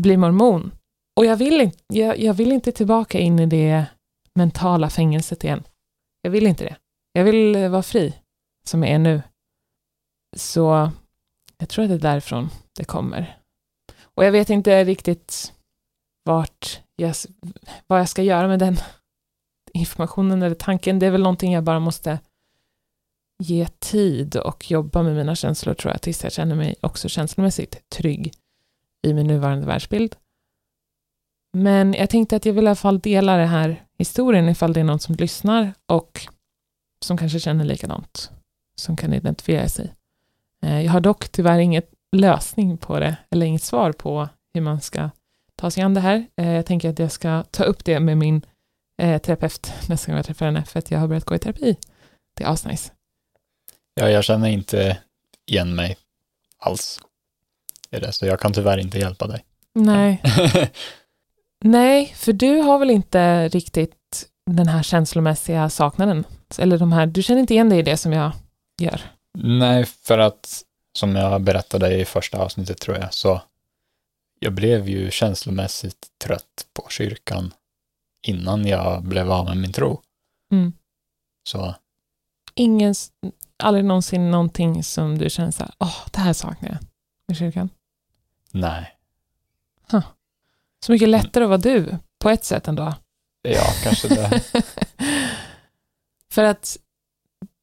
bli 0.00 0.16
mormon 0.16 0.70
och 1.16 1.24
jag 1.24 1.36
vill, 1.36 1.60
inte, 1.60 1.78
jag, 1.86 2.18
jag 2.18 2.34
vill 2.34 2.52
inte 2.52 2.72
tillbaka 2.72 3.18
in 3.18 3.38
i 3.38 3.46
det 3.46 3.86
mentala 4.34 4.90
fängelset 4.90 5.44
igen. 5.44 5.62
Jag 6.22 6.30
vill 6.30 6.46
inte 6.46 6.64
det. 6.64 6.76
Jag 7.12 7.24
vill 7.24 7.56
eh, 7.56 7.68
vara 7.68 7.82
fri, 7.82 8.14
som 8.64 8.82
jag 8.82 8.92
är 8.92 8.98
nu. 8.98 9.22
Så 10.36 10.90
jag 11.58 11.68
tror 11.68 11.84
att 11.84 11.88
det 11.88 11.94
är 11.94 11.98
därifrån 11.98 12.48
det 12.72 12.84
kommer. 12.84 13.38
Och 14.02 14.24
jag 14.24 14.32
vet 14.32 14.50
inte 14.50 14.84
riktigt 14.84 15.52
vart 16.24 16.80
jag, 16.96 17.14
vad 17.86 18.00
jag 18.00 18.08
ska 18.08 18.22
göra 18.22 18.48
med 18.48 18.58
den 18.58 18.76
informationen 19.72 20.42
eller 20.42 20.54
tanken. 20.54 20.98
Det 20.98 21.06
är 21.06 21.10
väl 21.10 21.22
någonting 21.22 21.52
jag 21.52 21.64
bara 21.64 21.80
måste 21.80 22.18
ge 23.42 23.66
tid 23.66 24.36
och 24.36 24.70
jobba 24.70 25.02
med 25.02 25.16
mina 25.16 25.34
känslor 25.34 25.74
tror 25.74 25.92
jag, 25.92 26.02
tills 26.02 26.24
jag 26.24 26.32
känner 26.32 26.54
mig 26.54 26.74
också 26.80 27.08
känslomässigt 27.08 27.88
trygg 27.88 28.32
i 29.02 29.14
min 29.14 29.26
nuvarande 29.26 29.66
världsbild. 29.66 30.16
Men 31.52 31.94
jag 31.94 32.10
tänkte 32.10 32.36
att 32.36 32.46
jag 32.46 32.52
vill 32.52 32.64
i 32.64 32.68
alla 32.68 32.76
fall 32.76 32.98
dela 32.98 33.36
den 33.36 33.48
här 33.48 33.84
historien 33.98 34.48
ifall 34.48 34.72
det 34.72 34.80
är 34.80 34.84
någon 34.84 35.00
som 35.00 35.14
lyssnar 35.14 35.72
och 35.86 36.26
som 37.04 37.16
kanske 37.16 37.40
känner 37.40 37.64
likadant, 37.64 38.30
som 38.76 38.96
kan 38.96 39.14
identifiera 39.14 39.68
sig. 39.68 39.94
Eh, 40.62 40.82
jag 40.82 40.92
har 40.92 41.00
dock 41.00 41.28
tyvärr 41.28 41.58
inget 41.58 41.90
lösning 42.12 42.76
på 42.76 42.98
det, 42.98 43.16
eller 43.30 43.46
inget 43.46 43.62
svar 43.62 43.92
på 43.92 44.28
hur 44.54 44.60
man 44.60 44.80
ska 44.80 45.10
ta 45.56 45.70
sig 45.70 45.82
an 45.82 45.94
det 45.94 46.00
här. 46.00 46.26
Eh, 46.36 46.50
jag 46.50 46.66
tänker 46.66 46.90
att 46.90 46.98
jag 46.98 47.12
ska 47.12 47.42
ta 47.42 47.64
upp 47.64 47.84
det 47.84 48.00
med 48.00 48.18
min 48.18 48.42
eh, 48.98 49.20
terapeut 49.20 49.72
nästa 49.88 50.12
gång 50.12 50.16
jag 50.16 50.26
träffar 50.26 50.46
henne, 50.46 50.64
för 50.64 50.78
att 50.78 50.90
jag 50.90 50.98
har 50.98 51.08
börjat 51.08 51.24
gå 51.24 51.34
i 51.34 51.38
terapi. 51.38 51.76
Det 52.34 52.44
är 52.44 52.48
asnice. 52.48 52.92
Ja, 53.94 54.10
jag 54.10 54.24
känner 54.24 54.48
inte 54.48 54.98
igen 55.46 55.74
mig 55.74 55.96
alls 56.58 57.00
i 57.90 57.98
det, 57.98 58.12
så 58.12 58.26
jag 58.26 58.40
kan 58.40 58.52
tyvärr 58.52 58.78
inte 58.78 58.98
hjälpa 58.98 59.26
dig. 59.26 59.44
Nej. 59.74 60.22
Nej, 61.64 62.06
för 62.16 62.32
du 62.32 62.60
har 62.60 62.78
väl 62.78 62.90
inte 62.90 63.48
riktigt 63.48 64.28
den 64.50 64.68
här 64.68 64.82
känslomässiga 64.82 65.70
saknaden? 65.70 66.24
Eller 66.58 66.78
de 66.78 66.92
här, 66.92 67.06
du 67.06 67.22
känner 67.22 67.40
inte 67.40 67.54
igen 67.54 67.68
dig 67.68 67.78
i 67.78 67.82
det 67.82 67.96
som 67.96 68.12
jag 68.12 68.32
gör? 68.80 69.00
Nej, 69.38 69.84
för 69.84 70.18
att 70.18 70.62
som 70.92 71.16
jag 71.16 71.42
berättade 71.42 72.00
i 72.00 72.04
första 72.04 72.38
avsnittet 72.38 72.78
tror 72.78 72.96
jag, 72.96 73.14
så 73.14 73.40
jag 74.38 74.52
blev 74.52 74.88
ju 74.88 75.10
känslomässigt 75.10 76.06
trött 76.24 76.66
på 76.72 76.86
kyrkan 76.88 77.54
innan 78.26 78.66
jag 78.66 79.02
blev 79.02 79.32
av 79.32 79.44
med 79.44 79.56
min 79.56 79.72
tro. 79.72 80.02
Mm. 80.52 80.72
Så. 81.42 81.74
Ingen, 82.54 82.94
aldrig 83.62 83.84
någonsin 83.84 84.30
någonting 84.30 84.84
som 84.84 85.18
du 85.18 85.30
känner 85.30 85.50
så 85.50 85.62
här, 85.62 85.72
åh, 85.78 85.88
oh, 85.88 86.08
det 86.12 86.18
här 86.18 86.32
saknar 86.32 86.68
jag 86.68 86.78
med 87.28 87.36
kyrkan? 87.36 87.68
Nej. 88.50 88.96
Huh. 89.90 90.06
Så 90.86 90.92
mycket 90.92 91.08
lättare 91.08 91.44
att 91.44 91.50
vara 91.50 91.58
du, 91.58 91.98
på 92.22 92.30
ett 92.30 92.44
sätt 92.44 92.68
ändå. 92.68 92.94
Ja, 93.42 93.64
kanske 93.82 94.08
det. 94.08 94.40
för 96.32 96.44
att 96.44 96.76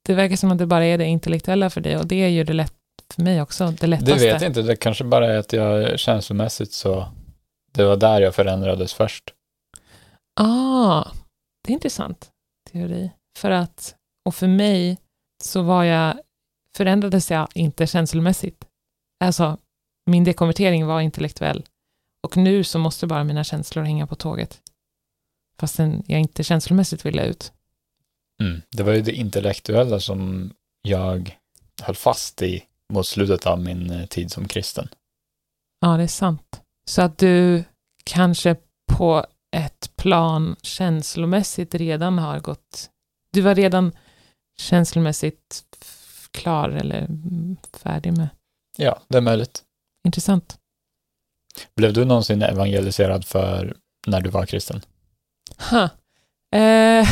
det 0.06 0.14
verkar 0.14 0.36
som 0.36 0.52
att 0.52 0.58
det 0.58 0.66
bara 0.66 0.86
är 0.86 0.98
det 0.98 1.06
intellektuella 1.06 1.70
för 1.70 1.82
dig 1.82 1.98
och 1.98 2.08
det 2.08 2.30
gör 2.30 2.44
det 2.44 2.54
lätt 2.54 2.74
för 3.14 3.22
mig 3.24 3.42
också 3.42 3.66
det 3.66 3.78
Det 3.80 3.88
lättaste. 3.88 4.14
vet 4.14 4.42
jag 4.42 4.50
inte, 4.50 4.62
det 4.62 4.76
kanske 4.76 5.04
bara 5.04 5.34
är 5.34 5.38
att 5.38 5.54
jag 5.54 6.00
känslomässigt 6.00 6.74
så, 6.74 7.08
det 7.72 7.84
var 7.84 7.96
där 7.96 8.22
jag 8.22 8.36
förändrades 8.36 8.94
först. 8.94 9.34
Ah, 10.40 11.04
det 11.64 11.72
är 11.72 11.74
intressant 11.74 12.30
teori. 12.72 13.12
För 13.38 13.52
att, 13.52 13.96
och 14.26 14.36
för 14.36 14.48
mig 14.48 14.98
så 15.44 15.62
var 15.62 15.84
jag, 15.84 16.20
förändrades 16.78 17.32
jag 17.32 17.48
inte 17.54 17.88
känslomässigt. 17.88 18.66
Alltså, 19.24 19.58
min 20.06 20.24
dekonvertering 20.24 20.86
var 20.86 21.02
intellektuell. 21.02 21.66
Och 22.28 22.38
nu 22.38 22.64
så 22.64 22.80
måste 22.80 23.08
bara 23.08 23.24
mina 23.24 23.44
känslor 23.44 23.84
hänga 23.84 24.08
på 24.08 24.16
tåget. 24.16 24.62
Fastän 25.60 26.04
jag 26.08 26.20
inte 26.20 26.44
känslomässigt 26.44 27.06
ville 27.06 27.26
ut. 27.26 27.54
Mm. 28.42 28.62
Det 28.70 28.84
var 28.84 28.94
ju 28.94 29.02
det 29.02 29.12
intellektuella 29.12 30.00
som 30.00 30.52
jag 30.82 31.38
höll 31.84 31.96
fast 31.96 32.42
i 32.42 32.64
mot 32.94 33.08
slutet 33.08 33.46
av 33.46 33.60
min 33.60 33.92
eh, 33.92 34.06
tid 34.06 34.32
som 34.32 34.48
kristen. 34.48 34.88
Ja, 35.80 35.98
det 35.98 36.04
är 36.04 36.08
sant. 36.08 36.62
Så 36.90 37.02
att 37.02 37.18
du 37.18 37.64
kanske 38.04 38.56
på 38.92 39.26
ett 39.52 39.96
plan 39.96 40.56
känslomässigt 40.62 41.76
redan 41.76 42.18
har 42.18 42.40
gått... 42.40 42.90
Du 43.32 43.42
var 43.42 43.56
redan 43.56 43.92
känslomässigt 44.60 45.64
klar 46.32 46.70
eller 46.70 47.08
färdig 47.78 48.18
med. 48.18 48.30
Ja, 48.78 49.02
det 49.08 49.18
är 49.18 49.22
möjligt. 49.22 49.64
Intressant. 50.06 50.58
Blev 51.76 51.94
du 51.94 52.06
någonsin 52.06 52.42
evangeliserad 52.42 53.26
för 53.26 53.78
när 54.08 54.22
du 54.22 54.30
var 54.30 54.46
kristen? 54.46 54.82
Ha. 55.72 55.90
Eh, 56.60 57.08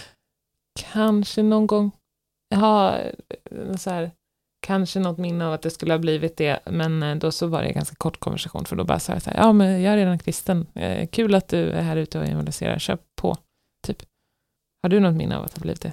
kanske 0.92 1.42
någon 1.42 1.66
gång. 1.66 1.90
Ja, 2.48 2.98
eh, 2.98 3.76
så 3.76 3.90
här, 3.90 4.10
kanske 4.60 5.00
något 5.00 5.18
minne 5.18 5.46
av 5.46 5.52
att 5.52 5.62
det 5.62 5.70
skulle 5.70 5.92
ha 5.92 5.98
blivit 5.98 6.36
det, 6.36 6.60
men 6.64 7.02
eh, 7.02 7.16
då 7.16 7.32
så 7.32 7.46
var 7.46 7.62
det 7.62 7.68
en 7.68 7.74
ganska 7.74 7.96
kort 7.96 8.20
konversation, 8.20 8.64
för 8.64 8.76
då 8.76 8.84
bara 8.84 8.98
sa 8.98 9.12
jag 9.12 9.22
så 9.22 9.30
här, 9.30 9.36
ja 9.36 9.52
men 9.52 9.82
jag 9.82 9.92
är 9.92 9.96
redan 9.96 10.18
kristen, 10.18 10.66
eh, 10.74 11.08
kul 11.08 11.34
att 11.34 11.48
du 11.48 11.70
är 11.70 11.82
här 11.82 11.96
ute 11.96 12.18
och 12.18 12.24
evangeliserar, 12.24 12.78
kör 12.78 12.98
på, 13.20 13.36
typ. 13.86 14.02
Har 14.82 14.88
du 14.88 15.00
något 15.00 15.14
minne 15.14 15.36
av 15.36 15.44
att 15.44 15.54
det 15.54 15.58
har 15.58 15.62
blivit 15.62 15.82
det? 15.82 15.92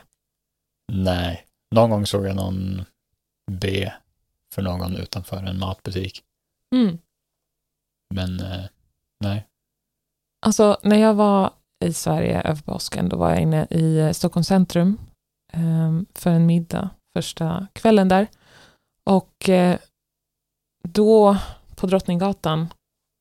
Nej. 0.93 1.45
Någon 1.75 1.89
gång 1.89 2.05
såg 2.05 2.25
jag 2.25 2.35
någon 2.35 2.85
be 3.51 3.93
för 4.53 4.61
någon 4.61 4.95
utanför 4.95 5.37
en 5.37 5.59
matbutik. 5.59 6.23
Mm. 6.75 6.97
Men 8.13 8.39
eh, 8.39 8.65
nej. 9.23 9.47
Alltså, 10.45 10.77
när 10.83 10.97
jag 10.97 11.13
var 11.13 11.53
i 11.85 11.93
Sverige 11.93 12.41
över 12.41 12.61
påsken, 12.61 13.09
då 13.09 13.17
var 13.17 13.29
jag 13.29 13.41
inne 13.41 13.67
i 13.69 13.97
eh, 13.99 14.11
Stockholms 14.11 14.47
centrum 14.47 14.97
eh, 15.53 16.01
för 16.13 16.29
en 16.29 16.45
middag 16.45 16.89
första 17.17 17.67
kvällen 17.73 18.07
där. 18.07 18.27
Och 19.03 19.49
eh, 19.49 19.79
då 20.83 21.37
på 21.75 21.87
Drottninggatan, 21.87 22.61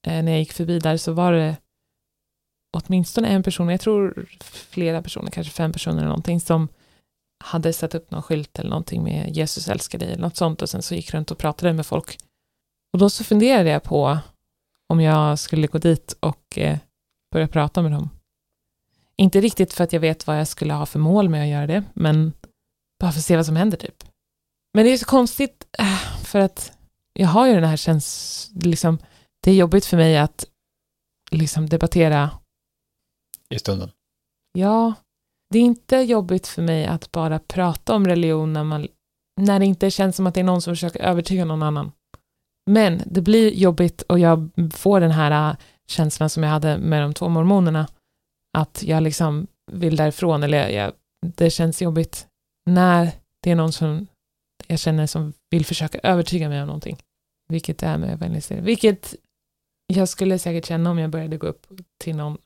eh, 0.07 0.23
när 0.23 0.33
jag 0.33 0.39
gick 0.39 0.53
förbi 0.53 0.79
där, 0.79 0.97
så 0.97 1.13
var 1.13 1.33
det 1.33 1.57
åtminstone 2.77 3.29
en 3.29 3.43
person, 3.43 3.69
jag 3.69 3.81
tror 3.81 4.29
flera 4.45 5.03
personer, 5.03 5.31
kanske 5.31 5.53
fem 5.53 5.73
personer 5.73 5.97
eller 5.97 6.09
någonting, 6.09 6.41
som 6.41 6.69
hade 7.45 7.73
satt 7.73 7.95
upp 7.95 8.11
någon 8.11 8.23
skylt 8.23 8.59
eller 8.59 8.71
någonting 8.71 9.03
med 9.03 9.37
Jesus 9.37 9.69
älskar 9.69 9.99
dig 9.99 10.09
eller 10.13 10.23
något 10.23 10.37
sånt 10.37 10.63
och 10.63 10.71
sen 10.71 10.83
så 10.83 10.95
gick 10.95 11.15
runt 11.15 11.31
och 11.31 11.39
pratade 11.39 11.73
med 11.73 11.87
folk. 11.87 12.19
Och 12.93 12.99
då 12.99 13.11
så 13.11 13.25
funderade 13.25 13.71
jag 13.71 13.83
på 13.83 14.19
om 14.89 15.01
jag 15.01 15.39
skulle 15.39 15.67
gå 15.67 15.79
dit 15.79 16.17
och 16.21 16.59
eh, 16.59 16.79
börja 17.33 17.49
prata 17.49 17.83
med 17.83 17.93
dem. 17.93 18.11
Inte 19.17 19.41
riktigt 19.41 19.73
för 19.73 19.85
att 19.85 19.93
jag 19.93 20.01
vet 20.01 20.27
vad 20.27 20.41
jag 20.41 20.49
skulle 20.49 20.75
ha 20.75 20.87
för 20.87 20.99
mål 20.99 21.29
med 21.29 21.43
att 21.43 21.49
göra 21.49 21.67
det, 21.67 21.85
men 21.95 22.33
bara 23.01 23.13
för 23.13 23.19
att 23.19 23.25
se 23.25 23.37
vad 23.37 23.47
som 23.47 23.57
händer 23.57 23.77
typ. 23.77 24.05
Men 24.75 24.85
det 24.85 24.91
är 24.93 24.99
så 24.99 25.05
konstigt 25.07 25.67
äh, 25.79 25.99
för 26.25 26.39
att 26.39 26.73
jag 27.13 27.29
har 27.29 27.47
ju 27.47 27.55
den 27.55 27.65
här 27.65 27.77
känns 27.77 28.51
liksom, 28.55 28.99
det 29.43 29.51
är 29.51 29.55
jobbigt 29.55 29.87
för 29.87 29.97
mig 29.97 30.19
att 30.19 30.47
liksom 31.31 31.69
debattera, 31.69 32.31
I 33.49 33.59
stunden. 33.59 33.91
ja, 34.59 34.95
det 35.51 35.59
är 35.59 35.63
inte 35.63 35.97
jobbigt 35.97 36.47
för 36.47 36.63
mig 36.63 36.87
att 36.87 37.13
bara 37.13 37.39
prata 37.39 37.95
om 37.95 38.07
religion 38.07 38.53
när, 38.53 38.65
man, 38.65 38.89
när 39.41 39.59
det 39.59 39.65
inte 39.67 39.91
känns 39.91 40.17
som 40.17 40.27
att 40.27 40.35
det 40.35 40.41
är 40.41 40.45
någon 40.45 40.63
som 40.63 40.73
försöker 40.73 41.01
övertyga 41.01 41.45
någon 41.45 41.63
annan. 41.63 41.93
Men 42.71 43.03
det 43.07 43.21
blir 43.21 43.51
jobbigt 43.51 44.03
och 44.03 44.19
jag 44.19 44.51
får 44.73 45.01
den 45.01 45.11
här 45.11 45.51
äh, 45.51 45.57
känslan 45.89 46.31
som 46.31 46.43
jag 46.43 46.51
hade 46.51 46.79
med 46.79 47.03
de 47.03 47.15
två 47.15 47.29
mormonerna, 47.29 47.89
att 48.59 48.83
jag 48.83 49.03
liksom 49.03 49.47
vill 49.73 49.97
därifrån, 49.97 50.43
eller 50.43 50.69
jag, 50.69 50.93
det 51.37 51.51
känns 51.51 51.83
jobbigt 51.83 52.27
när 52.71 53.13
det 53.43 53.51
är 53.51 53.55
någon 53.55 53.73
som 53.73 54.07
jag 54.67 54.79
känner 54.79 55.07
som 55.07 55.33
vill 55.51 55.67
försöka 55.67 55.99
övertyga 56.03 56.49
mig 56.49 56.61
om 56.61 56.67
någonting. 56.67 56.99
Vilket 57.49 57.79
det 57.79 57.87
är 57.87 57.99
med 57.99 58.13
evangelisering. 58.13 58.65
Vilket 58.65 59.15
jag 59.87 60.09
skulle 60.09 60.39
säkert 60.39 60.67
känna 60.67 60.91
om 60.91 60.99
jag 60.99 61.11
började 61.11 61.37
gå 61.37 61.47
upp 61.47 61.67
till 62.01 62.17
någon 62.17 62.39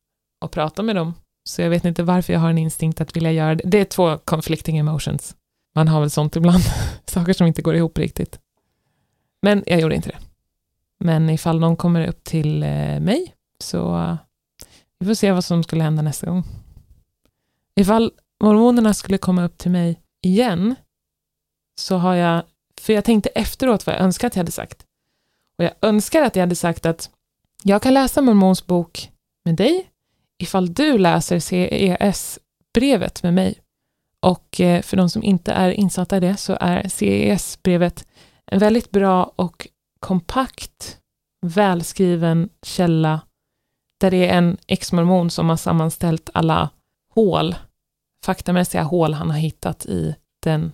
och 0.45 0.51
prata 0.51 0.83
med 0.83 0.97
dem. 0.97 1.15
Så 1.49 1.63
jag 1.63 1.71
vet 1.71 1.85
inte 1.85 2.03
varför 2.03 2.33
jag 2.33 2.41
har 2.41 2.51
en 2.51 2.59
instinkt 2.59 3.01
att 3.01 3.17
vilja 3.17 3.33
göra 3.33 3.55
det. 3.55 3.63
Det 3.67 3.79
är 3.79 3.85
två 3.85 4.19
conflicting 4.19 4.79
emotions. 4.79 5.37
Man 5.75 5.89
har 5.89 6.01
väl 6.01 6.11
sånt 6.11 6.37
ibland. 6.37 6.63
Saker 7.05 7.33
som 7.33 7.47
inte 7.47 7.63
går 7.63 7.75
ihop 7.75 7.99
riktigt. 7.99 8.41
Men 9.43 9.65
jag 9.67 9.81
gjorde 9.81 9.95
inte 9.95 10.09
det. 10.09 10.19
Men 11.01 11.31
ifall 11.31 11.61
någon 11.61 11.77
kommer 11.77 12.07
upp 12.07 12.25
till 12.25 12.63
eh, 12.63 13.01
mig 13.01 13.35
så 13.61 14.17
vi 14.99 15.07
får 15.07 15.15
se 15.15 15.33
vad 15.33 15.45
som 15.45 15.63
skulle 15.63 15.85
hända 15.85 16.03
nästa 16.03 16.27
gång. 16.27 16.45
Ifall 17.75 18.13
mormonerna 18.43 18.95
skulle 18.95 19.19
komma 19.19 19.45
upp 19.45 19.59
till 19.59 19.71
mig 19.71 20.01
igen 20.23 20.75
så 21.79 21.97
har 21.97 22.15
jag, 22.15 22.43
för 22.81 22.93
jag 22.93 23.05
tänkte 23.05 23.29
efteråt 23.29 23.87
vad 23.87 23.95
jag 23.95 24.03
önskar 24.03 24.27
att 24.27 24.37
jag 24.37 24.41
hade 24.41 24.53
sagt. 24.53 24.85
Och 25.59 25.65
jag 25.65 25.73
önskar 25.83 26.23
att 26.23 26.37
jag 26.37 26.43
hade 26.43 26.57
sagt 26.57 26.87
att 26.87 27.11
jag 27.63 27.83
kan 27.83 27.95
läsa 27.95 28.23
mormons 28.23 28.67
bok 28.67 29.11
med 29.45 29.55
dig 29.55 29.91
ifall 30.39 30.75
du 30.75 30.99
läser 30.99 31.39
CES-brevet 31.41 33.23
med 33.23 33.35
mig. 33.35 33.59
Och 34.21 34.61
eh, 34.61 34.83
för 34.83 34.97
de 34.97 35.11
som 35.11 35.23
inte 35.23 35.53
är 35.53 35.71
insatta 35.71 36.17
i 36.17 36.21
det 36.21 36.37
så 36.37 36.57
är 36.61 36.89
CES-brevet 36.89 38.07
en 38.51 38.59
väldigt 38.59 38.91
bra 38.91 39.33
och 39.37 39.69
kompakt, 40.01 40.99
välskriven 41.47 42.49
källa 42.63 43.21
där 44.01 44.11
det 44.11 44.29
är 44.29 44.39
en 44.39 44.57
ex-mormon 44.67 45.31
som 45.31 45.49
har 45.49 45.57
sammanställt 45.57 46.31
alla 46.35 46.71
hål, 47.15 47.55
faktamässiga 48.25 48.83
hål 48.83 49.15
han 49.15 49.31
har 49.31 49.39
hittat 49.39 49.87
i 49.87 50.15
den 50.43 50.73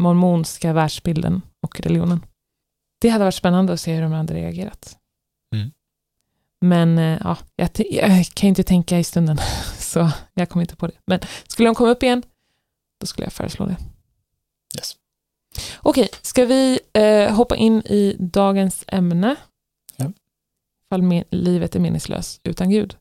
mormonska 0.00 0.72
världsbilden 0.72 1.42
och 1.62 1.80
religionen. 1.80 2.26
Det 3.00 3.08
hade 3.08 3.24
varit 3.24 3.34
spännande 3.34 3.72
att 3.72 3.80
se 3.80 3.94
hur 3.94 4.02
de 4.02 4.12
hade 4.12 4.34
reagerat. 4.34 4.98
Mm. 5.54 5.70
Men 6.60 6.98
eh, 6.98 7.18
ja, 7.24 7.38
jag, 7.56 7.70
jag 7.90 8.26
kan 8.26 8.48
inte 8.48 8.62
tänka 8.62 8.98
i 8.98 9.04
stunden, 9.04 9.38
så 9.78 10.10
jag 10.34 10.48
kom 10.48 10.60
inte 10.60 10.76
på 10.76 10.86
det. 10.86 10.94
Men 11.06 11.20
skulle 11.46 11.68
de 11.68 11.74
komma 11.74 11.90
upp 11.90 12.02
igen, 12.02 12.22
då 13.00 13.06
skulle 13.06 13.26
jag 13.26 13.32
föreslå 13.32 13.66
det. 13.66 13.76
Okej, 15.82 16.08
ska 16.22 16.44
vi 16.44 16.80
eh, 16.92 17.34
hoppa 17.34 17.56
in 17.56 17.78
i 17.78 18.16
dagens 18.18 18.84
ämne? 18.86 19.36
Ja. 19.96 20.12
Ifall 20.86 21.02
me- 21.02 21.24
livet 21.30 21.76
är 21.76 21.80
meningslöst 21.80 22.40
utan 22.44 22.70
Gud. 22.70 22.96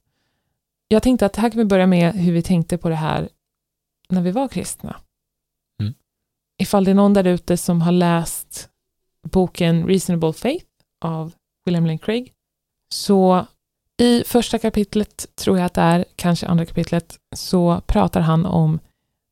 Jag 0.88 1.04
tänkte 1.04 1.26
att 1.26 1.36
här 1.36 1.50
kan 1.50 1.58
vi 1.58 1.66
börja 1.66 1.88
med 1.88 2.14
hur 2.14 2.34
vi 2.34 2.42
tänkte 2.42 2.78
på 2.78 2.90
det 2.90 2.96
här 2.96 3.30
när 4.10 4.22
vi 4.22 4.32
var 4.32 4.48
kristna. 4.48 5.02
Mm. 5.82 5.94
Ifall 6.62 6.84
det 6.84 6.92
är 6.92 6.96
någon 6.96 7.14
där 7.14 7.28
ute 7.28 7.58
som 7.58 7.82
har 7.82 7.92
läst 7.92 8.70
boken 9.28 9.88
Reasonable 9.88 10.34
Faith 10.34 10.66
av 11.02 11.34
William 11.66 11.86
Lane 11.86 11.98
Craig, 11.98 12.34
så 12.94 13.46
i 14.02 14.24
första 14.24 14.60
kapitlet, 14.60 15.36
tror 15.36 15.58
jag 15.58 15.66
att 15.66 15.74
det 15.74 15.82
är, 15.82 16.06
kanske 16.16 16.48
andra 16.48 16.66
kapitlet, 16.66 17.20
så 17.36 17.82
pratar 17.86 18.22
han 18.22 18.46
om 18.46 18.80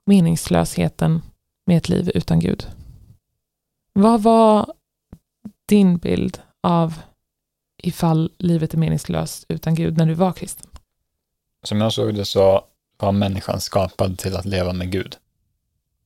meningslösheten 0.06 1.22
med 1.66 1.78
ett 1.78 1.90
liv 1.90 2.12
utan 2.16 2.40
Gud. 2.40 2.68
Vad 3.94 4.22
var 4.22 4.74
din 5.66 5.98
bild 5.98 6.42
av 6.62 6.94
ifall 7.78 8.32
livet 8.38 8.74
är 8.74 8.78
meningslöst 8.78 9.46
utan 9.50 9.76
Gud 9.76 9.98
när 9.98 10.06
du 10.06 10.14
var 10.14 10.34
kristen? 10.34 10.70
Som 11.64 11.82
jag 11.82 11.94
såg 11.94 12.16
det 12.16 12.26
så 12.26 12.66
var 12.98 13.12
människan 13.12 13.62
skapad 13.62 14.18
till 14.18 14.36
att 14.36 14.46
leva 14.46 14.74
med 14.74 14.92
Gud. 14.92 15.18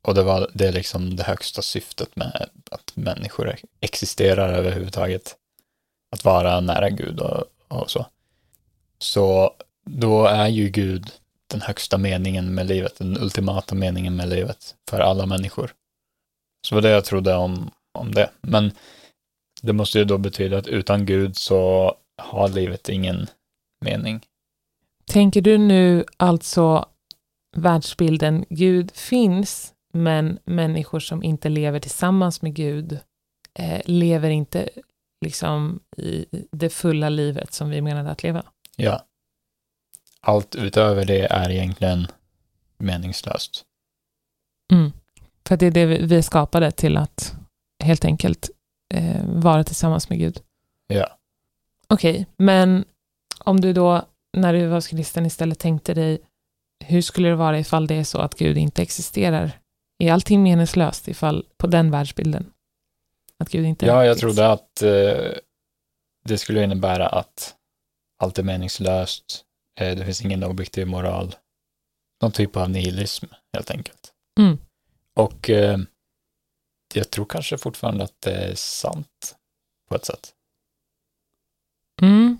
Och 0.02 0.16
det 0.16 0.24
var 0.24 0.52
det 0.54 0.68
är 0.68 0.72
liksom 0.72 1.16
det 1.16 1.24
högsta 1.24 1.62
syftet 1.62 2.16
med 2.16 2.50
att 2.72 2.92
människor 2.96 3.56
existerar 3.80 4.54
överhuvudtaget. 4.54 5.36
Att 6.12 6.26
vara 6.26 6.60
nära 6.60 6.90
Gud 6.90 7.20
och, 7.20 7.44
och 7.68 7.92
så. 7.92 8.06
Så 9.00 9.54
då 9.86 10.26
är 10.26 10.48
ju 10.48 10.70
Gud 10.70 11.12
den 11.48 11.62
högsta 11.62 11.98
meningen 11.98 12.56
med 12.56 12.68
livet, 12.68 12.98
den 12.98 13.18
ultimata 13.18 13.76
meningen 13.76 14.16
med 14.16 14.30
livet 14.30 14.76
för 14.90 15.00
alla 15.00 15.26
människor. 15.26 15.74
Så 16.66 16.76
det 16.76 16.82
var 16.82 16.82
det 16.82 16.90
jag 16.90 17.06
trodde 17.06 17.36
om, 17.36 17.72
om 17.92 18.12
det. 18.12 18.30
Men 18.42 18.72
det 19.62 19.74
måste 19.74 20.00
ju 20.00 20.06
då 20.06 20.18
betyda 20.18 20.58
att 20.58 20.68
utan 20.68 21.06
Gud 21.06 21.38
så 21.38 21.94
har 22.18 22.50
livet 22.50 22.90
ingen 22.90 23.28
mening. 23.86 24.26
Tänker 25.06 25.42
du 25.42 25.58
nu 25.58 26.06
alltså 26.18 26.86
världsbilden 27.56 28.46
Gud 28.50 28.92
finns, 28.92 29.74
men 29.94 30.40
människor 30.46 31.00
som 31.00 31.24
inte 31.24 31.50
lever 31.50 31.80
tillsammans 31.80 32.42
med 32.42 32.54
Gud 32.54 33.00
eh, 33.60 33.82
lever 33.86 34.30
inte 34.30 34.70
liksom 35.26 35.80
i 35.98 36.26
det 36.52 36.70
fulla 36.70 37.10
livet 37.10 37.54
som 37.54 37.70
vi 37.70 37.82
menade 37.82 38.12
att 38.12 38.24
leva. 38.24 38.44
Ja. 38.76 39.06
Allt 40.22 40.56
utöver 40.56 41.06
det 41.06 41.26
är 41.26 41.50
egentligen 41.50 42.08
meningslöst. 42.78 43.66
Mm. 44.72 44.92
För 45.48 45.54
att 45.54 45.60
det 45.60 45.66
är 45.66 45.72
det 45.72 45.86
vi 45.86 46.16
är 46.16 46.22
skapade 46.22 46.72
till 46.72 46.98
att 46.98 47.36
helt 47.84 48.06
enkelt 48.06 48.50
eh, 48.94 49.26
vara 49.26 49.64
tillsammans 49.64 50.10
med 50.10 50.20
Gud. 50.20 50.42
Ja. 50.88 51.18
Okej, 51.88 52.26
men 52.38 52.86
om 53.40 53.62
du 53.62 53.74
då 53.74 54.06
när 54.38 54.54
du 54.54 54.68
var 54.68 54.82
kristen 54.82 55.26
istället 55.26 55.60
tänkte 55.60 55.94
dig 55.94 56.20
hur 56.86 57.02
skulle 57.02 57.30
det 57.30 57.36
vara 57.36 57.60
ifall 57.60 57.88
det 57.88 57.96
är 57.96 58.04
så 58.04 58.20
att 58.20 58.36
Gud 58.36 58.58
inte 58.58 58.82
existerar? 58.82 59.52
Är 60.00 60.12
allting 60.12 60.44
meningslöst 60.44 61.08
ifall 61.08 61.46
på 61.58 61.68
den 61.68 61.92
världsbilden? 61.92 62.52
Att 63.40 63.50
Gud 63.50 63.66
inte 63.66 63.86
Ja, 63.86 64.06
jag 64.06 64.18
trodde 64.18 64.52
att 64.52 64.82
eh, 64.82 65.32
det 66.26 66.38
skulle 66.38 66.64
innebära 66.64 67.08
att 67.08 67.56
allt 68.18 68.40
är 68.40 68.44
meningslöst, 68.44 69.44
eh, 69.80 69.98
det 69.98 70.06
finns 70.06 70.22
ingen 70.22 70.44
objektiv 70.44 70.88
moral, 70.88 71.36
någon 72.22 72.32
typ 72.32 72.58
av 72.58 72.70
nihilism 72.70 73.26
helt 73.54 73.72
enkelt. 73.72 74.14
Mm. 74.40 74.58
Och 75.20 75.50
eh, 75.50 75.80
jag 76.94 77.12
tror 77.12 77.26
kanske 77.26 77.58
fortfarande 77.58 78.04
att 78.04 78.22
det 78.22 78.32
är 78.32 78.56
sant 78.56 79.36
på 79.90 79.96
ett 79.96 80.06
sätt. 80.06 80.34
Mm. 82.02 82.38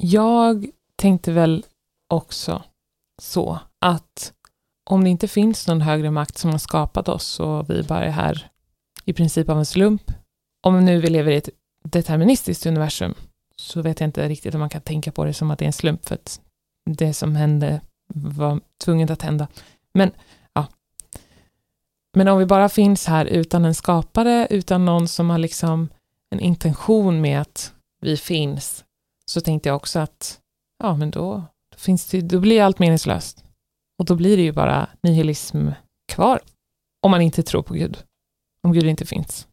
Jag 0.00 0.66
tänkte 0.96 1.32
väl 1.32 1.66
också 2.08 2.62
så 3.22 3.58
att 3.78 4.32
om 4.90 5.04
det 5.04 5.10
inte 5.10 5.28
finns 5.28 5.68
någon 5.68 5.80
högre 5.80 6.10
makt 6.10 6.38
som 6.38 6.50
har 6.50 6.58
skapat 6.58 7.08
oss 7.08 7.40
och 7.40 7.70
vi 7.70 7.82
bara 7.82 8.04
är 8.04 8.10
här 8.10 8.50
i 9.04 9.12
princip 9.12 9.48
av 9.48 9.58
en 9.58 9.66
slump, 9.66 10.02
om 10.66 10.84
nu 10.84 11.00
vi 11.00 11.08
lever 11.08 11.32
i 11.32 11.36
ett 11.36 11.48
deterministiskt 11.84 12.66
universum, 12.66 13.14
så 13.56 13.82
vet 13.82 14.00
jag 14.00 14.08
inte 14.08 14.28
riktigt 14.28 14.54
om 14.54 14.60
man 14.60 14.70
kan 14.70 14.82
tänka 14.82 15.12
på 15.12 15.24
det 15.24 15.34
som 15.34 15.50
att 15.50 15.58
det 15.58 15.64
är 15.64 15.66
en 15.66 15.72
slump, 15.72 16.06
för 16.08 16.14
att 16.14 16.40
det 16.90 17.14
som 17.14 17.36
hände 17.36 17.80
var 18.14 18.60
tvunget 18.84 19.10
att 19.10 19.22
hända. 19.22 19.48
Men. 19.94 20.10
Men 22.12 22.28
om 22.28 22.38
vi 22.38 22.46
bara 22.46 22.68
finns 22.68 23.06
här 23.06 23.24
utan 23.24 23.64
en 23.64 23.74
skapare, 23.74 24.46
utan 24.50 24.84
någon 24.84 25.08
som 25.08 25.30
har 25.30 25.38
liksom 25.38 25.88
en 26.30 26.40
intention 26.40 27.20
med 27.20 27.40
att 27.40 27.74
vi 28.00 28.16
finns, 28.16 28.84
så 29.26 29.40
tänkte 29.40 29.68
jag 29.68 29.76
också 29.76 29.98
att 29.98 30.40
ja, 30.78 30.96
men 30.96 31.10
då, 31.10 31.44
då, 31.70 31.78
finns 31.78 32.06
det, 32.06 32.20
då 32.20 32.40
blir 32.40 32.62
allt 32.62 32.78
meningslöst. 32.78 33.44
Och 33.98 34.04
då 34.04 34.14
blir 34.14 34.36
det 34.36 34.42
ju 34.42 34.52
bara 34.52 34.88
nihilism 35.02 35.68
kvar. 36.12 36.40
Om 37.02 37.10
man 37.10 37.20
inte 37.20 37.42
tror 37.42 37.62
på 37.62 37.74
Gud. 37.74 38.04
Om 38.62 38.72
Gud 38.72 38.84
inte 38.84 39.06
finns. 39.06 39.48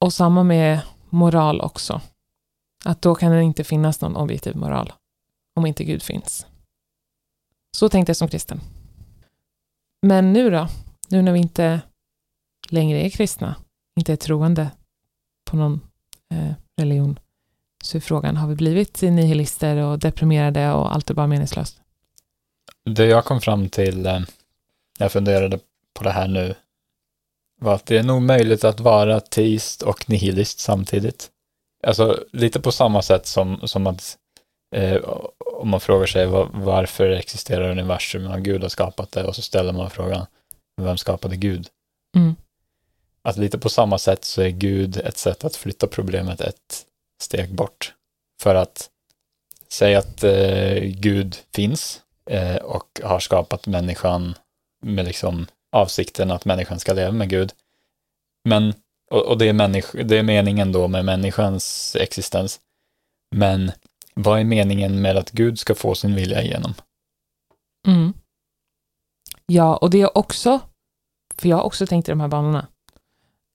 Och 0.00 0.12
samma 0.12 0.42
med 0.42 0.80
moral 1.10 1.60
också. 1.60 2.00
Att 2.84 3.02
då 3.02 3.14
kan 3.14 3.32
det 3.32 3.42
inte 3.42 3.64
finnas 3.64 4.00
någon 4.00 4.16
objektiv 4.16 4.56
moral. 4.56 4.92
Om 5.56 5.66
inte 5.66 5.84
Gud 5.84 6.02
finns. 6.02 6.46
Så 7.76 7.88
tänkte 7.88 8.10
jag 8.10 8.16
som 8.16 8.28
kristen. 8.28 8.60
Men 10.02 10.32
nu 10.32 10.50
då? 10.50 10.68
Nu 11.12 11.22
när 11.22 11.32
vi 11.32 11.38
inte 11.38 11.80
längre 12.70 13.00
är 13.00 13.10
kristna, 13.10 13.56
inte 13.96 14.12
är 14.12 14.16
troende 14.16 14.70
på 15.50 15.56
någon 15.56 15.80
eh, 16.30 16.52
religion, 16.76 17.18
så 17.84 17.96
är 17.96 18.00
frågan, 18.00 18.36
har 18.36 18.48
vi 18.48 18.54
blivit 18.54 19.02
nihilister 19.02 19.76
och 19.76 19.98
deprimerade 19.98 20.72
och 20.72 20.94
allt 20.94 21.10
är 21.10 21.14
bara 21.14 21.26
meningslöst? 21.26 21.80
Det 22.84 23.06
jag 23.06 23.24
kom 23.24 23.40
fram 23.40 23.68
till 23.68 24.06
eh, 24.06 24.12
när 24.12 24.26
jag 24.98 25.12
funderade 25.12 25.58
på 25.94 26.04
det 26.04 26.10
här 26.10 26.28
nu 26.28 26.54
var 27.60 27.74
att 27.74 27.86
det 27.86 27.98
är 27.98 28.02
nog 28.02 28.22
möjligt 28.22 28.64
att 28.64 28.80
vara 28.80 29.20
teist 29.20 29.82
och 29.82 30.10
nihilist 30.10 30.60
samtidigt. 30.60 31.30
Alltså 31.86 32.24
lite 32.32 32.60
på 32.60 32.72
samma 32.72 33.02
sätt 33.02 33.26
som, 33.26 33.60
som 33.68 33.86
att 33.86 34.18
eh, 34.74 34.96
om 35.60 35.68
man 35.68 35.80
frågar 35.80 36.06
sig 36.06 36.26
var, 36.26 36.48
varför 36.52 37.10
existerar 37.10 37.70
universum 37.70 38.26
har 38.26 38.38
Gud 38.38 38.62
har 38.62 38.68
skapat 38.68 39.12
det 39.12 39.24
och 39.24 39.36
så 39.36 39.42
ställer 39.42 39.72
man 39.72 39.90
frågan 39.90 40.26
vem 40.76 40.96
skapade 40.98 41.36
Gud? 41.36 41.68
Mm. 42.16 42.36
Att 43.22 43.36
lite 43.36 43.58
på 43.58 43.68
samma 43.68 43.98
sätt 43.98 44.24
så 44.24 44.42
är 44.42 44.48
Gud 44.48 44.96
ett 44.96 45.18
sätt 45.18 45.44
att 45.44 45.56
flytta 45.56 45.86
problemet 45.86 46.40
ett 46.40 46.86
steg 47.22 47.54
bort. 47.54 47.94
För 48.42 48.54
att 48.54 48.90
säga 49.68 49.98
att 49.98 50.24
eh, 50.24 50.78
Gud 50.82 51.36
finns 51.54 52.00
eh, 52.30 52.56
och 52.56 53.00
har 53.02 53.20
skapat 53.20 53.66
människan 53.66 54.34
med 54.84 55.04
liksom 55.04 55.46
avsikten 55.72 56.30
att 56.30 56.44
människan 56.44 56.80
ska 56.80 56.92
leva 56.92 57.12
med 57.12 57.28
Gud. 57.28 57.52
Men, 58.44 58.74
och, 59.10 59.26
och 59.26 59.38
det, 59.38 59.48
är 59.48 59.52
människ- 59.52 60.02
det 60.04 60.18
är 60.18 60.22
meningen 60.22 60.72
då 60.72 60.88
med 60.88 61.04
människans 61.04 61.96
existens. 62.00 62.60
Men 63.34 63.72
vad 64.14 64.40
är 64.40 64.44
meningen 64.44 65.02
med 65.02 65.16
att 65.16 65.30
Gud 65.30 65.58
ska 65.58 65.74
få 65.74 65.94
sin 65.94 66.14
vilja 66.14 66.42
igenom? 66.42 66.74
Mm. 67.86 68.12
Ja, 69.46 69.76
och 69.76 69.90
det 69.90 70.00
är 70.00 70.18
också, 70.18 70.60
för 71.36 71.48
jag 71.48 71.56
har 71.56 71.64
också 71.64 71.86
tänkt 71.86 72.08
i 72.08 72.12
de 72.12 72.20
här 72.20 72.28
banorna, 72.28 72.66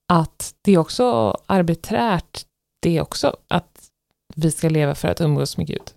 att 0.08 0.56
det 0.62 0.72
är 0.72 0.78
också 0.78 1.38
arbiträrt, 1.46 2.46
det 2.82 3.02
också 3.02 3.38
att 3.48 3.92
vi 4.36 4.52
ska 4.52 4.70
leva 4.70 4.96
för 4.96 5.08
att 5.08 5.22
umgås 5.22 5.58
med 5.58 5.68
Gud. 5.68 5.92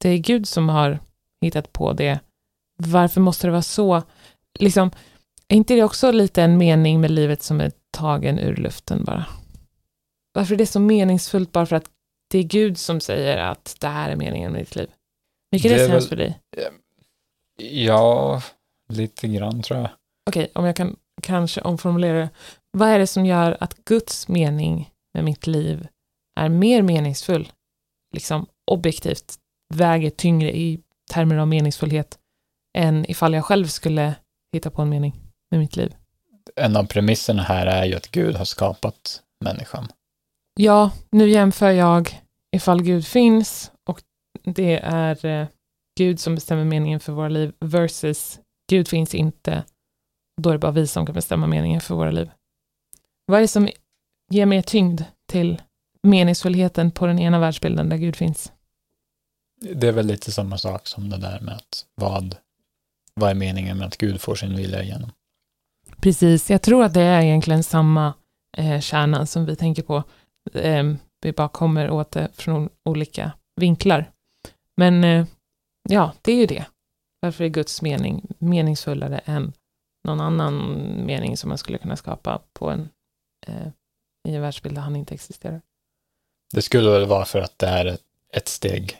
Det 0.00 0.08
är 0.08 0.18
Gud 0.18 0.48
som 0.48 0.68
har 0.68 0.98
hittat 1.40 1.72
på 1.72 1.92
det. 1.92 2.20
Varför 2.76 3.20
måste 3.20 3.46
det 3.46 3.50
vara 3.50 3.62
så? 3.62 4.02
Liksom, 4.58 4.90
är 5.48 5.56
inte 5.56 5.74
det 5.74 5.82
också 5.82 6.12
lite 6.12 6.42
en 6.42 6.58
mening 6.58 7.00
med 7.00 7.10
livet 7.10 7.42
som 7.42 7.60
är 7.60 7.72
tagen 7.90 8.38
ur 8.38 8.56
luften 8.56 9.04
bara? 9.04 9.26
Varför 10.32 10.54
är 10.54 10.58
det 10.58 10.66
så 10.66 10.80
meningsfullt 10.80 11.52
bara 11.52 11.66
för 11.66 11.76
att 11.76 11.90
det 12.30 12.38
är 12.38 12.42
Gud 12.42 12.78
som 12.78 13.00
säger 13.00 13.36
att 13.36 13.76
det 13.80 13.88
här 13.88 14.10
är 14.10 14.16
meningen 14.16 14.52
med 14.52 14.60
ditt 14.60 14.76
liv? 14.76 14.90
Vilket 15.50 15.70
Det 15.70 15.84
är 15.84 15.88
väl- 15.88 16.02
för 16.02 16.16
dig? 16.16 16.40
Ja, 17.62 18.42
lite 18.90 19.28
grann 19.28 19.62
tror 19.62 19.80
jag. 19.80 19.90
Okej, 20.30 20.50
om 20.54 20.64
jag 20.64 20.76
kan 20.76 20.96
kanske 21.22 21.60
omformulera 21.60 22.18
det. 22.18 22.30
Vad 22.72 22.88
är 22.88 22.98
det 22.98 23.06
som 23.06 23.26
gör 23.26 23.56
att 23.60 23.84
Guds 23.84 24.28
mening 24.28 24.90
med 25.14 25.24
mitt 25.24 25.46
liv 25.46 25.86
är 26.40 26.48
mer 26.48 26.82
meningsfull, 26.82 27.52
liksom 28.14 28.46
objektivt, 28.70 29.34
väger 29.74 30.10
tyngre 30.10 30.56
i 30.56 30.80
termer 31.12 31.36
av 31.36 31.48
meningsfullhet 31.48 32.18
än 32.78 33.10
ifall 33.10 33.34
jag 33.34 33.44
själv 33.44 33.66
skulle 33.66 34.14
hitta 34.52 34.70
på 34.70 34.82
en 34.82 34.88
mening 34.88 35.14
med 35.50 35.60
mitt 35.60 35.76
liv? 35.76 35.94
En 36.56 36.76
av 36.76 36.84
premisserna 36.84 37.42
här 37.42 37.66
är 37.66 37.84
ju 37.84 37.94
att 37.94 38.10
Gud 38.10 38.36
har 38.36 38.44
skapat 38.44 39.22
människan. 39.44 39.88
Ja, 40.54 40.90
nu 41.10 41.28
jämför 41.28 41.70
jag 41.70 42.20
ifall 42.56 42.82
Gud 42.82 43.06
finns 43.06 43.72
och 43.88 44.02
det 44.44 44.80
är 44.82 45.26
eh, 45.26 45.46
Gud 45.98 46.20
som 46.20 46.34
bestämmer 46.34 46.64
meningen 46.64 47.00
för 47.00 47.12
våra 47.12 47.28
liv 47.28 47.52
versus 47.60 48.40
Gud 48.70 48.88
finns 48.88 49.14
inte. 49.14 49.64
Då 50.42 50.50
är 50.50 50.52
det 50.52 50.58
bara 50.58 50.72
vi 50.72 50.86
som 50.86 51.06
kan 51.06 51.14
bestämma 51.14 51.46
meningen 51.46 51.80
för 51.80 51.94
våra 51.94 52.10
liv. 52.10 52.30
Vad 53.26 53.36
är 53.36 53.40
det 53.40 53.48
som 53.48 53.68
ger 54.30 54.46
mer 54.46 54.62
tyngd 54.62 55.02
till 55.28 55.62
meningsfullheten 56.02 56.90
på 56.90 57.06
den 57.06 57.18
ena 57.18 57.38
världsbilden 57.38 57.88
där 57.88 57.96
Gud 57.96 58.16
finns? 58.16 58.52
Det 59.60 59.88
är 59.88 59.92
väl 59.92 60.06
lite 60.06 60.32
samma 60.32 60.58
sak 60.58 60.86
som 60.86 61.10
det 61.10 61.18
där 61.18 61.40
med 61.40 61.54
att 61.54 61.86
vad, 61.94 62.36
vad 63.14 63.30
är 63.30 63.34
meningen 63.34 63.78
med 63.78 63.86
att 63.86 63.96
Gud 63.96 64.20
får 64.20 64.34
sin 64.34 64.56
vilja 64.56 64.82
igenom? 64.82 65.10
Precis, 65.96 66.50
jag 66.50 66.62
tror 66.62 66.84
att 66.84 66.94
det 66.94 67.02
är 67.02 67.22
egentligen 67.22 67.62
samma 67.62 68.14
eh, 68.56 68.80
kärna 68.80 69.26
som 69.26 69.46
vi 69.46 69.56
tänker 69.56 69.82
på. 69.82 70.02
Eh, 70.54 70.84
vi 71.22 71.32
bara 71.32 71.48
kommer 71.48 71.90
åt 71.90 72.10
det 72.10 72.28
från 72.32 72.68
olika 72.84 73.32
vinklar. 73.60 74.10
Men 74.76 75.04
eh, 75.04 75.26
ja, 75.88 76.12
det 76.22 76.32
är 76.32 76.36
ju 76.36 76.46
det. 76.46 76.64
Varför 77.20 77.44
är 77.44 77.48
Guds 77.48 77.82
mening 77.82 78.26
meningsfullare 78.38 79.18
än 79.18 79.52
någon 80.04 80.20
annan 80.20 80.56
mening 81.06 81.36
som 81.36 81.48
man 81.48 81.58
skulle 81.58 81.78
kunna 81.78 81.96
skapa 81.96 82.42
på 82.52 82.70
en, 82.70 82.88
eh, 83.46 83.68
i 84.28 84.34
en 84.34 84.42
världsbild 84.42 84.74
där 84.74 84.82
han 84.82 84.96
inte 84.96 85.14
existerar? 85.14 85.60
Det 86.52 86.62
skulle 86.62 86.90
väl 86.90 87.06
vara 87.06 87.24
för 87.24 87.40
att 87.40 87.58
det 87.58 87.66
är 87.66 87.98
ett, 88.32 88.48
steg 88.48 88.96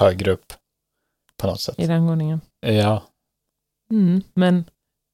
högre 0.00 0.30
upp 0.30 0.52
på 1.36 1.46
något 1.46 1.60
sätt. 1.60 1.78
I 1.78 1.86
rangordningen. 1.86 2.40
Ja, 2.60 3.02
Mm, 3.90 4.22
men 4.34 4.64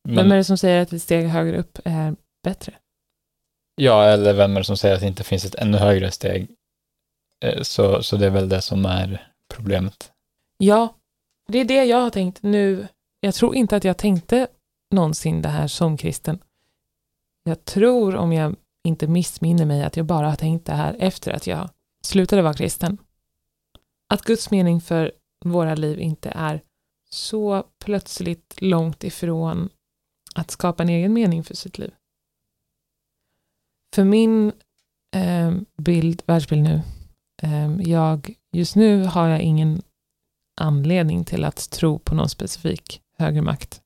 men, 0.05 0.16
vem 0.16 0.33
är 0.33 0.37
det 0.37 0.44
som 0.44 0.59
säger 0.59 0.83
att 0.83 0.92
ett 0.92 1.03
steg 1.03 1.27
högre 1.29 1.59
upp 1.59 1.79
är 1.85 2.16
bättre? 2.42 2.75
ja, 3.77 4.05
eller 4.05 4.33
vem 4.33 4.57
är 4.57 4.61
det 4.61 4.64
som 4.64 4.77
säger 4.77 4.94
att 4.94 5.01
det 5.01 5.07
inte 5.07 5.25
finns 5.25 5.44
ett 5.44 5.55
ännu 5.55 5.79
högre 5.79 6.11
steg? 6.11 6.51
Eh, 7.40 7.62
Så, 7.62 8.03
så 8.03 8.16
det 8.16 8.27
är 8.27 8.31
väl 8.31 8.49
det 8.49 8.61
som 8.61 8.85
är 8.87 9.33
problemet. 9.55 10.12
Ja, 10.59 10.94
det 11.47 11.59
är 11.59 11.65
det 11.65 11.85
jag 11.85 12.01
har 12.01 12.11
tänkt 12.11 12.43
nu. 12.43 12.89
Jag 13.21 13.35
tror 13.35 13.55
inte 13.55 13.77
att 13.77 13.85
jag 13.85 13.99
tänkte 13.99 14.49
någonsin 14.91 15.43
det 15.43 15.49
här 15.49 15.69
som 15.69 15.97
kristen. 15.97 16.39
Jag 17.45 17.65
tror, 17.65 18.17
om 18.17 18.33
jag 18.33 18.57
inte 18.85 19.07
missminner 19.07 19.65
mig, 19.65 19.83
att 19.85 19.97
jag 19.97 20.07
bara 20.07 20.29
har 20.29 20.37
tänkt 20.37 20.67
det 20.67 20.73
här 20.73 20.97
efter 20.99 21.33
att 21.33 21.47
jag 21.47 21.71
slutade 22.03 22.43
vara 22.43 22.55
kristen. 22.55 22.99
Att 24.09 24.23
Guds 24.23 24.51
mening 24.51 24.81
för 24.81 25.13
våra 25.45 25.75
liv 25.75 26.01
inte 26.01 26.31
är 26.31 26.61
så 27.11 27.65
plötsligt 27.85 28.55
långt 28.59 29.05
ifrån 29.05 29.69
att 30.35 30.51
skapa 30.51 30.83
en 30.83 30.89
egen 30.89 31.13
mening 31.13 31.45
för 31.45 31.55
sitt 31.55 31.79
liv. 31.79 31.95
För 33.95 34.05
min 34.05 34.53
eh, 35.17 35.53
bild, 35.77 36.23
världsbild 36.27 36.63
nu. 36.63 36.83
Eh, 37.43 37.77
jag, 37.91 38.35
just 38.53 38.77
nu 38.77 39.05
har 39.05 39.29
jag 39.29 39.41
ingen 39.41 39.83
anledning 40.55 41.25
till 41.25 41.45
att 41.45 41.71
tro 41.71 41.99
på 41.99 42.14
någon 42.14 42.29
specifik 42.29 43.03
högre 43.19 43.43
makt. 43.43 43.83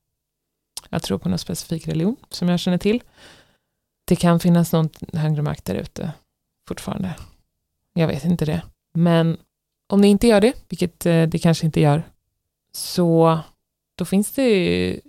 Jag 0.89 1.03
tror 1.03 1.17
på 1.17 1.29
någon 1.29 1.39
specifik 1.39 1.87
religion 1.87 2.15
som 2.29 2.49
jag 2.49 2.59
känner 2.59 2.77
till. 2.77 3.03
Det 4.05 4.15
kan 4.15 4.39
finnas 4.39 4.73
någon 4.73 4.89
högre 5.13 5.41
makt 5.41 5.65
där 5.65 5.75
ute 5.75 6.13
fortfarande. 6.67 7.15
Jag 7.93 8.07
vet 8.07 8.25
inte 8.25 8.45
det. 8.45 8.63
Men 8.93 9.37
om 9.87 10.01
det 10.01 10.07
inte 10.07 10.27
gör 10.27 10.41
det, 10.41 10.53
vilket 10.69 11.05
eh, 11.05 11.23
det 11.23 11.39
kanske 11.39 11.65
inte 11.65 11.81
gör, 11.81 12.03
så 12.71 13.39
då 13.95 14.05
finns 14.05 14.31
det 14.31 14.43
ju 14.43 14.99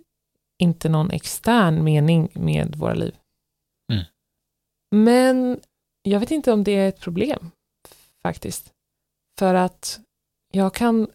inte 0.58 0.88
någon 0.88 1.10
extern 1.10 1.84
mening 1.84 2.28
med 2.32 2.76
våra 2.76 2.94
liv. 2.94 3.16
Mm. 3.92 4.04
Men 4.90 5.60
jag 6.02 6.20
vet 6.20 6.30
inte 6.30 6.52
om 6.52 6.64
det 6.64 6.72
är 6.72 6.88
ett 6.88 7.00
problem, 7.00 7.50
faktiskt. 8.22 8.72
För 9.38 9.54
att 9.54 10.00
jag 10.52 10.74
kan 10.74 11.08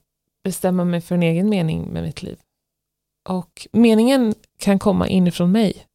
bestämma 0.46 0.86
mig 0.86 1.02
för 1.02 1.16
en 1.16 1.24
egen 1.24 1.50
mening 1.50 1.82
med 1.94 2.04
mitt 2.04 2.24
liv. 2.24 2.40
Och 3.30 3.68
meningen 3.72 4.36
kan 4.60 4.80
komma 4.80 5.08
inifrån 5.08 5.52
mig. 5.52 5.86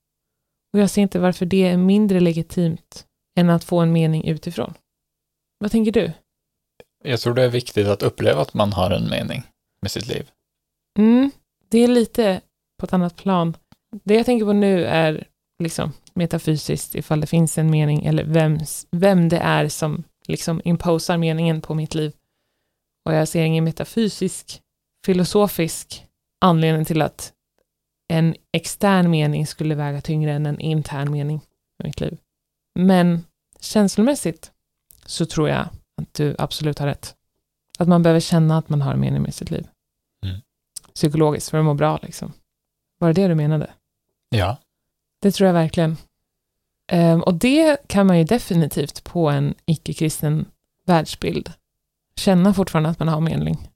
Och 0.72 0.78
jag 0.78 0.90
ser 0.90 1.02
inte 1.02 1.18
varför 1.18 1.46
det 1.46 1.68
är 1.68 1.76
mindre 1.76 2.20
legitimt 2.20 3.06
än 3.38 3.50
att 3.50 3.64
få 3.64 3.80
en 3.80 3.92
mening 3.92 4.24
utifrån. 4.24 4.74
Vad 5.58 5.70
tänker 5.70 5.92
du? 5.92 6.12
Jag 7.04 7.20
tror 7.20 7.34
det 7.34 7.42
är 7.42 7.48
viktigt 7.48 7.86
att 7.86 8.02
uppleva 8.02 8.42
att 8.42 8.54
man 8.54 8.72
har 8.72 8.90
en 8.90 9.10
mening 9.10 9.42
med 9.82 9.90
sitt 9.90 10.08
liv. 10.08 10.30
Mm, 10.98 11.30
det 11.68 11.78
är 11.78 11.88
lite 11.88 12.40
på 12.78 12.86
ett 12.86 12.92
annat 12.92 13.16
plan. 13.16 13.56
Det 14.04 14.14
jag 14.14 14.26
tänker 14.26 14.46
på 14.46 14.52
nu 14.52 14.84
är 14.84 15.26
liksom 15.62 15.92
metafysiskt, 16.14 16.94
ifall 16.94 17.20
det 17.20 17.26
finns 17.26 17.58
en 17.58 17.70
mening 17.70 18.04
eller 18.06 18.24
vems, 18.24 18.86
vem 18.90 19.28
det 19.28 19.38
är 19.38 19.68
som 19.68 20.04
liksom 20.26 20.60
imposar 20.64 21.18
meningen 21.18 21.60
på 21.60 21.74
mitt 21.74 21.94
liv. 21.94 22.12
Och 23.04 23.14
jag 23.14 23.28
ser 23.28 23.42
ingen 23.42 23.64
metafysisk, 23.64 24.62
filosofisk 25.06 26.06
anledning 26.40 26.84
till 26.84 27.02
att 27.02 27.32
en 28.08 28.34
extern 28.52 29.10
mening 29.10 29.46
skulle 29.46 29.74
väga 29.74 30.00
tyngre 30.00 30.32
än 30.32 30.46
en 30.46 30.60
intern 30.60 31.12
mening 31.12 31.40
i 31.82 31.86
mitt 31.86 32.00
liv. 32.00 32.18
Men 32.74 33.24
känslomässigt 33.60 34.52
så 35.06 35.26
tror 35.26 35.48
jag 35.48 35.68
att 35.96 36.14
du 36.14 36.36
absolut 36.38 36.78
har 36.78 36.86
rätt. 36.86 37.16
Att 37.78 37.88
man 37.88 38.02
behöver 38.02 38.20
känna 38.20 38.58
att 38.58 38.68
man 38.68 38.82
har 38.82 38.92
en 38.92 39.00
mening 39.00 39.22
med 39.22 39.34
sitt 39.34 39.50
liv. 39.50 39.68
Mm. 40.26 40.40
Psykologiskt, 40.94 41.50
för 41.50 41.58
att 41.58 41.64
må 41.64 41.74
bra 41.74 41.98
liksom. 42.02 42.32
Var 42.98 43.08
det 43.08 43.22
det 43.22 43.28
du 43.28 43.34
menade? 43.34 43.70
Ja. 44.28 44.56
Det 45.22 45.32
tror 45.32 45.46
jag 45.46 45.54
verkligen. 45.54 45.96
Ehm, 46.92 47.22
och 47.22 47.34
det 47.34 47.88
kan 47.88 48.06
man 48.06 48.18
ju 48.18 48.24
definitivt 48.24 49.04
på 49.04 49.30
en 49.30 49.54
icke-kristen 49.66 50.46
världsbild 50.86 51.52
känna 52.20 52.54
fortfarande 52.54 52.88
att 52.88 52.98
man 52.98 53.09
har 53.09 53.20
medling. 53.20 53.68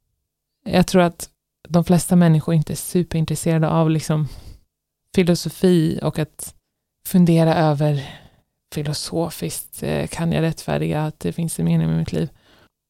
Jag 0.65 0.87
tror 0.87 1.03
att 1.03 1.31
de 1.69 1.85
flesta 1.85 2.17
människor 2.17 2.55
inte 2.55 2.73
är 2.73 2.77
superintresserade 2.77 3.69
av 3.69 3.91
liksom 3.91 4.29
filosofi 5.15 6.01
och 6.03 6.19
att 6.19 6.55
fundera 7.07 7.55
över 7.55 8.21
filosofiskt, 8.75 9.83
eh, 9.83 10.07
kan 10.07 10.33
jag 10.33 10.43
rättfärdiga 10.43 11.05
att 11.05 11.21
det 11.21 11.33
finns 11.33 11.59
en 11.59 11.65
mening 11.65 11.87
med 11.89 11.97
mitt 11.97 12.13
liv? 12.13 12.29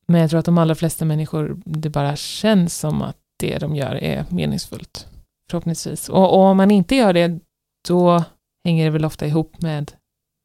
Men 0.06 0.20
jag 0.20 0.30
tror 0.30 0.40
att 0.40 0.46
de 0.46 0.58
allra 0.58 0.74
flesta 0.74 1.04
människor, 1.04 1.62
det 1.64 1.90
bara 1.90 2.16
känns 2.16 2.78
som 2.78 3.02
att 3.02 3.16
det 3.36 3.58
de 3.58 3.76
gör 3.76 3.94
är 3.94 4.24
meningsfullt. 4.30 5.06
Förhoppningsvis. 5.50 6.08
Och, 6.08 6.32
och 6.32 6.38
om 6.38 6.56
man 6.56 6.70
inte 6.70 6.96
gör 6.96 7.12
det, 7.12 7.40
då 7.88 8.24
hänger 8.64 8.84
det 8.84 8.90
väl 8.90 9.04
ofta 9.04 9.26
ihop 9.26 9.62
med 9.62 9.92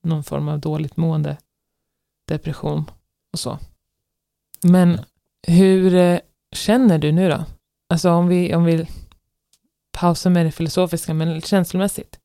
någon 0.03 0.23
form 0.23 0.47
av 0.47 0.59
dåligt 0.59 0.97
mående, 0.97 1.37
depression 2.27 2.91
och 3.33 3.39
så. 3.39 3.57
Men 4.61 5.01
hur 5.47 5.95
eh, 5.95 6.19
känner 6.55 6.97
du 6.97 7.11
nu 7.11 7.29
då? 7.29 7.45
Alltså 7.89 8.09
om 8.11 8.27
vi, 8.27 8.55
om 8.55 8.63
vi 8.63 8.87
pausar 9.91 10.29
med 10.29 10.45
det 10.45 10.51
filosofiska, 10.51 11.13
men 11.13 11.41
känslomässigt. 11.41 12.19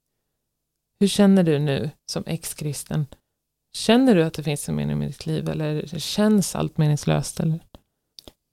Hur 1.00 1.08
känner 1.08 1.42
du 1.42 1.58
nu 1.58 1.90
som 2.06 2.24
ex-kristen? 2.26 3.06
Känner 3.76 4.14
du 4.14 4.24
att 4.24 4.34
det 4.34 4.42
finns 4.42 4.68
en 4.68 4.74
mening 4.74 4.98
med 4.98 5.08
ditt 5.08 5.26
liv 5.26 5.48
eller 5.48 5.98
känns 5.98 6.54
allt 6.54 6.78
meningslöst? 6.78 7.40
Eller? 7.40 7.60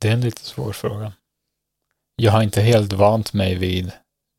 Det 0.01 0.07
är 0.07 0.13
en 0.13 0.21
lite 0.21 0.41
svår 0.41 0.73
fråga. 0.73 1.13
Jag 2.15 2.31
har 2.31 2.43
inte 2.43 2.61
helt 2.61 2.93
vant 2.93 3.33
mig 3.33 3.55
vid 3.55 3.91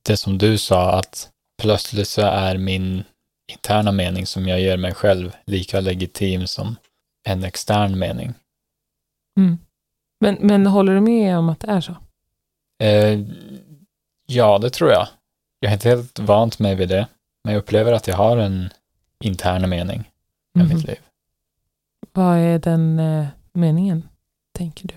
det 0.06 0.16
som 0.16 0.38
du 0.38 0.58
sa, 0.58 0.92
att 0.92 1.30
plötsligt 1.62 2.08
så 2.08 2.22
är 2.22 2.58
min 2.58 3.04
interna 3.52 3.92
mening 3.92 4.26
som 4.26 4.48
jag 4.48 4.60
ger 4.60 4.76
mig 4.76 4.94
själv 4.94 5.32
lika 5.46 5.80
legitim 5.80 6.46
som 6.46 6.76
en 7.28 7.44
extern 7.44 7.98
mening. 7.98 8.34
Mm. 9.36 9.58
Men, 10.20 10.36
men 10.40 10.66
håller 10.66 10.94
du 10.94 11.00
med 11.00 11.38
om 11.38 11.48
att 11.48 11.60
det 11.60 11.66
är 11.70 11.80
så? 11.80 11.96
Eh, 12.78 13.20
ja, 14.26 14.58
det 14.58 14.70
tror 14.70 14.90
jag. 14.90 15.08
Jag 15.60 15.68
har 15.70 15.74
inte 15.74 15.88
helt 15.88 16.18
vant 16.18 16.58
mig 16.58 16.74
vid 16.74 16.88
det, 16.88 17.06
men 17.44 17.54
jag 17.54 17.60
upplever 17.60 17.92
att 17.92 18.06
jag 18.06 18.16
har 18.16 18.36
en 18.36 18.68
intern 19.24 19.70
mening 19.70 20.10
med 20.54 20.66
Mhm. 20.66 20.76
mitt 20.76 20.86
liv. 20.86 20.98
Vad 22.12 22.36
är 22.38 22.58
den 22.58 22.98
eh, 22.98 23.26
meningen, 23.52 24.08
tänker 24.52 24.88
du? 24.88 24.94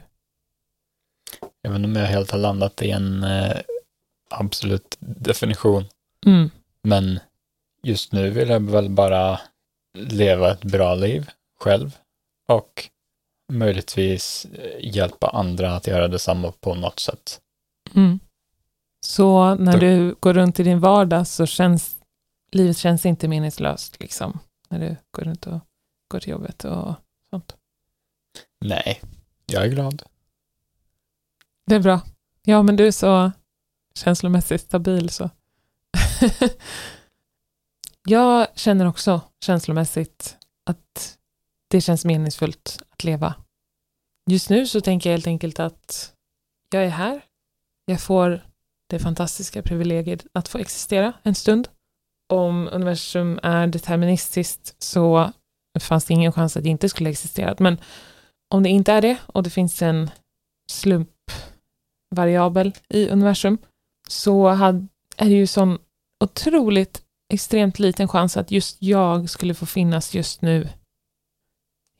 Jag 1.61 1.69
vet 1.71 1.77
inte 1.79 1.87
om 1.89 1.95
jag 1.95 2.07
helt 2.07 2.31
har 2.31 2.39
landat 2.39 2.81
i 2.81 2.91
en 2.91 3.23
eh, 3.23 3.57
absolut 4.29 4.95
definition, 4.99 5.83
Mm. 6.25 6.49
men 6.81 7.19
just 7.83 8.11
nu 8.11 8.29
vill 8.29 8.49
jag 8.49 8.71
väl 8.71 8.89
bara 8.89 9.39
leva 9.97 10.51
ett 10.51 10.63
bra 10.63 10.95
liv 10.95 11.29
själv 11.59 11.97
och 12.47 12.89
möjligtvis 13.53 14.45
eh, 14.45 14.95
hjälpa 14.95 15.27
andra 15.29 15.75
att 15.75 15.87
göra 15.87 16.07
detsamma 16.07 16.51
på 16.51 16.75
något 16.75 16.99
sätt. 16.99 17.41
Mm. 17.95 18.19
Så 19.01 19.55
när 19.55 19.71
Då- 19.73 19.79
du 19.79 20.15
går 20.19 20.33
runt 20.33 20.59
i 20.59 20.63
din 20.63 20.79
vardag 20.79 21.27
så 21.27 21.45
känns 21.45 21.95
livet 22.51 22.77
känns 22.77 23.05
inte 23.05 23.27
meningslöst 23.27 23.99
liksom. 23.99 24.39
När 24.69 24.79
du 24.79 24.95
går 25.11 25.23
runt 25.23 25.47
och 25.47 25.59
går 26.07 26.19
till 26.19 26.29
jobbet 26.29 26.65
och 26.65 26.93
sånt. 27.29 27.55
Nej, 28.61 29.01
jag 29.45 29.63
är 29.63 29.67
glad. 29.69 30.03
Det 31.67 31.75
är 31.75 31.79
bra. 31.79 32.01
Ja, 32.43 32.63
men 32.63 32.75
du 32.75 32.87
är 32.87 32.91
så 32.91 33.31
känslomässigt 33.95 34.61
stabil 34.61 35.09
så. 35.09 35.29
jag 38.07 38.47
känner 38.55 38.85
också 38.85 39.21
känslomässigt 39.45 40.37
att 40.63 41.17
det 41.75 41.81
känns 41.81 42.05
meningsfullt 42.05 42.83
att 42.89 43.03
leva. 43.03 43.35
Just 44.29 44.49
nu 44.49 44.67
så 44.67 44.81
tänker 44.81 45.09
jag 45.09 45.17
helt 45.17 45.27
enkelt 45.27 45.59
att 45.59 46.13
jag 46.69 46.83
är 46.83 46.89
här. 46.89 47.21
Jag 47.85 48.01
får 48.01 48.41
det 48.89 48.99
fantastiska 48.99 49.61
privilegiet 49.61 50.25
att 50.33 50.47
få 50.47 50.57
existera 50.57 51.13
en 51.23 51.35
stund. 51.35 51.67
Om 52.33 52.69
universum 52.71 53.39
är 53.43 53.67
deterministiskt 53.67 54.83
så 54.83 55.31
fanns 55.79 56.05
det 56.05 56.13
ingen 56.13 56.31
chans 56.31 56.57
att 56.57 56.63
det 56.63 56.69
inte 56.69 56.89
skulle 56.89 57.09
existera. 57.09 57.55
Men 57.59 57.77
om 58.49 58.63
det 58.63 58.69
inte 58.69 58.93
är 58.93 59.01
det 59.01 59.17
och 59.25 59.43
det 59.43 59.49
finns 59.49 59.81
en 59.81 60.09
slumpvariabel 60.71 62.73
i 62.89 63.09
universum 63.09 63.57
så 64.07 64.47
är 64.47 64.87
det 65.25 65.35
ju 65.35 65.47
sån 65.47 65.77
otroligt 66.23 67.01
extremt 67.33 67.79
liten 67.79 68.07
chans 68.07 68.37
att 68.37 68.51
just 68.51 68.81
jag 68.81 69.29
skulle 69.29 69.53
få 69.53 69.65
finnas 69.65 70.15
just 70.15 70.41
nu. 70.41 70.69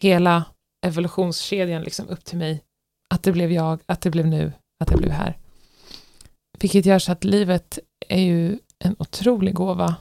Hela 0.02 0.46
evolutionskedjan 0.86 1.82
liksom 1.82 2.10
upp 2.10 2.26
till 2.26 2.38
mig. 2.38 2.64
Att 3.10 3.24
det 3.24 3.32
blev 3.32 3.52
jag, 3.52 3.82
att 3.86 4.02
det 4.02 4.10
blev 4.10 4.28
nu, 4.28 4.54
att 4.80 4.88
det 4.88 4.98
blev 4.98 5.12
här. 5.12 5.38
Vilket 6.60 6.86
gör 6.86 7.00
så 7.00 7.12
att 7.12 7.24
livet 7.24 7.80
är 8.08 8.22
ju 8.22 8.60
en 8.80 8.96
otrolig 9.00 9.54
gåva. 9.54 9.96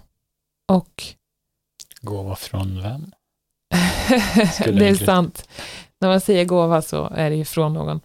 Och 0.73 1.05
Gåva 2.01 2.37
från 2.37 2.83
vem? 2.83 3.13
det 4.65 4.89
är 4.89 5.05
sant. 5.05 5.49
När 6.01 6.09
man 6.09 6.21
säger 6.21 6.45
gåva 6.45 6.83
så 6.83 7.09
är 7.09 7.31
det 7.31 7.37
ju 7.37 7.45
från 7.45 7.73
någon. 7.73 8.01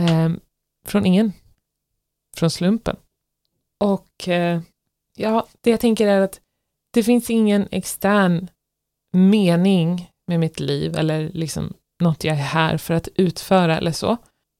Ehm, 0.00 0.40
från 0.86 1.06
ingen. 1.06 1.32
Från 2.36 2.50
slumpen. 2.50 2.96
Och 3.84 4.28
eh, 4.28 4.60
ja, 5.16 5.46
det 5.60 5.70
jag 5.70 5.80
tänker 5.80 6.06
är 6.06 6.20
att 6.20 6.40
det 6.92 7.02
finns 7.02 7.30
ingen 7.30 7.68
extern 7.70 8.48
mening 9.12 10.10
med 10.26 10.40
mitt 10.40 10.60
liv 10.60 10.96
eller 10.96 11.30
liksom 11.34 11.74
något 12.02 12.24
jag 12.24 12.36
är 12.36 12.42
här 12.42 12.78
för 12.78 12.94
att 12.94 13.08
utföra 13.14 13.76
eller 13.76 13.92
så. 13.92 14.16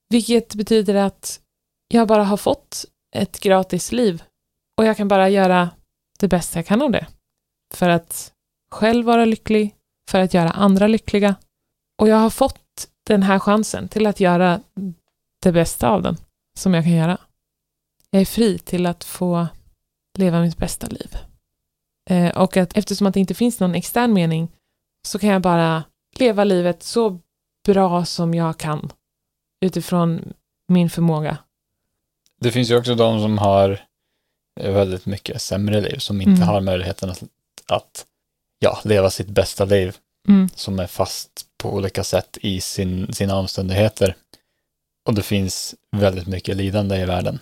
Vilket 0.09 0.55
betyder 0.55 0.95
att 0.95 1.39
jag 1.87 2.07
bara 2.07 2.23
har 2.23 2.37
fått 2.37 2.85
ett 3.15 3.39
gratis 3.39 3.91
liv 3.91 4.23
och 4.77 4.85
jag 4.85 4.97
kan 4.97 5.07
bara 5.07 5.29
göra 5.29 5.69
det 6.19 6.27
bästa 6.27 6.59
jag 6.59 6.65
kan 6.65 6.81
av 6.81 6.91
det. 6.91 7.07
För 7.73 7.89
att 7.89 8.33
själv 8.71 9.05
vara 9.05 9.25
lycklig, 9.25 9.75
för 10.09 10.19
att 10.19 10.33
göra 10.33 10.51
andra 10.51 10.87
lyckliga. 10.87 11.35
Och 12.01 12.07
jag 12.07 12.17
har 12.17 12.29
fått 12.29 12.87
den 13.07 13.23
här 13.23 13.39
chansen 13.39 13.87
till 13.87 14.07
att 14.07 14.19
göra 14.19 14.61
det 15.43 15.51
bästa 15.51 15.89
av 15.89 16.01
den 16.01 16.17
som 16.57 16.73
jag 16.73 16.83
kan 16.83 16.93
göra. 16.93 17.17
Jag 18.09 18.21
är 18.21 18.25
fri 18.25 18.59
till 18.59 18.85
att 18.85 19.03
få 19.03 19.47
leva 20.17 20.41
mitt 20.41 20.57
bästa 20.57 20.87
liv. 20.87 21.17
Eh, 22.09 22.37
och 22.37 22.57
att 22.57 22.77
eftersom 22.77 23.07
att 23.07 23.13
det 23.13 23.19
inte 23.19 23.33
finns 23.33 23.59
någon 23.59 23.75
extern 23.75 24.13
mening 24.13 24.51
så 25.07 25.19
kan 25.19 25.29
jag 25.29 25.41
bara 25.41 25.83
leva 26.15 26.43
livet 26.43 26.83
så 26.83 27.19
bra 27.67 28.05
som 28.05 28.33
jag 28.33 28.57
kan 28.57 28.91
utifrån 29.65 30.33
min 30.67 30.89
förmåga. 30.89 31.37
Det 32.41 32.51
finns 32.51 32.69
ju 32.71 32.77
också 32.77 32.95
de 32.95 33.21
som 33.21 33.37
har 33.37 33.81
väldigt 34.61 35.05
mycket 35.05 35.41
sämre 35.41 35.81
liv, 35.81 35.97
som 35.97 36.21
inte 36.21 36.31
Mm. 36.41 36.47
har 36.47 36.61
möjligheten 36.61 37.09
att, 37.09 37.23
att 37.67 38.05
ja, 38.59 38.79
leva 38.83 39.09
sitt 39.09 39.27
bästa 39.27 39.65
liv, 39.65 39.97
Mm. 40.27 40.49
som 40.55 40.79
är 40.79 40.87
fast 40.87 41.45
på 41.57 41.73
olika 41.73 42.03
sätt 42.03 42.37
i 42.41 42.61
sin, 42.61 43.13
sina 43.13 43.35
omständigheter. 43.37 44.15
Och 45.07 45.13
det 45.13 45.23
finns 45.23 45.75
väldigt 45.91 46.27
mycket 46.27 46.57
lidande 46.57 46.95
i 46.95 47.05
världen. 47.05 47.39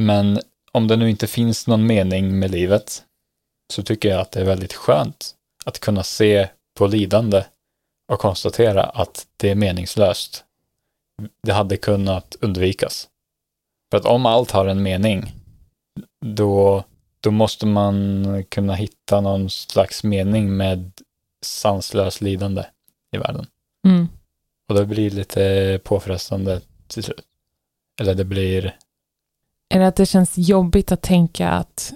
Men 0.00 0.40
om 0.72 0.88
det 0.88 0.96
nu 0.96 1.10
inte 1.10 1.26
finns 1.26 1.66
någon 1.66 1.86
mening 1.86 2.38
med 2.38 2.50
livet, 2.50 3.02
så 3.72 3.82
tycker 3.82 4.08
jag 4.08 4.20
att 4.20 4.32
det 4.32 4.40
är 4.40 4.44
väldigt 4.44 4.72
skönt 4.74 5.34
att 5.64 5.78
kunna 5.80 6.02
se 6.02 6.48
på 6.76 6.86
lidande 6.86 7.44
och 8.12 8.18
konstatera 8.18 8.82
att 8.82 9.26
det 9.36 9.50
är 9.50 9.54
meningslöst. 9.54 10.44
Det 11.42 11.52
hade 11.52 11.76
kunnat 11.76 12.36
undvikas. 12.40 13.08
För 13.90 13.98
att 13.98 14.04
om 14.04 14.26
allt 14.26 14.50
har 14.50 14.66
en 14.66 14.82
mening, 14.82 15.32
då, 16.24 16.84
då 17.20 17.30
måste 17.30 17.66
man 17.66 18.44
kunna 18.48 18.74
hitta 18.74 19.20
någon 19.20 19.50
slags 19.50 20.04
mening 20.04 20.56
med 20.56 20.92
sanslös 21.44 22.20
lidande 22.20 22.64
i 23.12 23.18
världen. 23.18 23.46
Mm. 23.86 24.08
Och 24.68 24.74
det 24.74 24.86
blir 24.86 25.10
lite 25.10 25.80
påfrestande 25.84 26.60
till 26.86 27.02
slut. 27.02 27.20
Eller 28.00 28.14
det 28.14 28.24
blir, 28.24 28.76
Är 29.68 29.80
det 29.80 29.86
att 29.86 29.96
det 29.96 30.06
känns 30.06 30.32
jobbigt 30.36 30.92
att 30.92 31.02
tänka 31.02 31.50
att, 31.50 31.92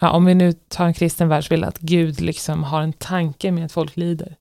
ja, 0.00 0.10
om 0.10 0.24
vi 0.24 0.34
nu 0.34 0.52
tar 0.52 0.86
en 0.86 0.94
kristen 0.94 1.28
världsbild, 1.28 1.64
att 1.64 1.78
Gud 1.78 2.20
liksom 2.20 2.64
har 2.64 2.82
en 2.82 2.92
tanke 2.92 3.50
med 3.50 3.64
att 3.64 3.72
folk 3.72 3.96
lider? 3.96 4.36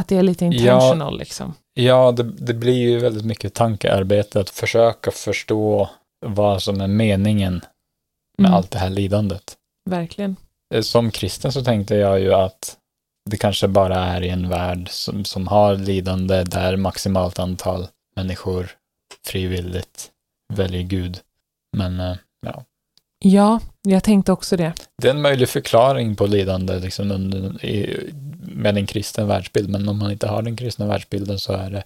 Att 0.00 0.08
det 0.08 0.16
är 0.16 0.22
lite 0.22 0.44
intentional 0.44 1.18
liksom. 1.18 1.54
ja, 1.74 2.12
det, 2.12 2.22
det 2.22 2.54
blir 2.54 2.76
ju 2.90 2.98
väldigt 2.98 3.24
mycket 3.24 3.54
tankearbete 3.54 4.40
att 4.40 4.50
försöka 4.50 5.10
förstå 5.10 5.90
vad 6.26 6.62
som 6.62 6.80
är 6.80 6.86
meningen 6.86 7.60
med 8.38 8.48
Mm, 8.48 8.54
allt 8.54 8.70
det 8.70 8.78
här 8.78 8.90
lidandet. 8.90 9.56
Verkligen. 9.90 10.36
Eh, 10.74 10.82
Som 10.82 11.10
kristen 11.10 11.52
så 11.52 11.64
tänkte 11.64 11.94
jag 11.94 12.20
ju 12.20 12.34
att 12.34 12.76
det 13.30 13.36
kanske 13.36 13.68
bara 13.68 13.96
är 13.96 14.22
i 14.22 14.28
en 14.28 14.48
värld 14.48 14.88
som, 14.90 15.24
som 15.24 15.48
har 15.48 15.74
lidande 15.76 16.44
där 16.44 16.76
maximalt 16.76 17.38
antal 17.38 17.86
människor 18.16 18.70
frivilligt 19.26 20.10
väljer 20.54 20.82
Gud. 20.82 21.18
Men 21.76 22.00
eh, 22.00 22.16
ja, 22.46 22.64
Ja, 23.24 23.60
jag 23.82 24.04
tänkte 24.04 24.32
också 24.32 24.56
det. 24.56 24.72
det 25.02 25.08
är 25.08 25.14
en 25.14 25.22
möjlig 25.22 25.48
förklaring 25.48 26.16
på 26.16 26.26
lidande 26.26 26.78
liksom 26.78 27.10
under, 27.10 27.64
i, 27.64 28.10
med 28.42 28.76
en 28.76 28.86
kristen 28.86 29.28
världsbild, 29.28 29.68
men 29.70 29.88
om 29.88 29.98
man 29.98 30.12
inte 30.12 30.28
har 30.28 30.42
den 30.42 30.56
kristna 30.56 30.86
världsbilden 30.86 31.38
så 31.38 31.52
är 31.52 31.70
det, 31.70 31.84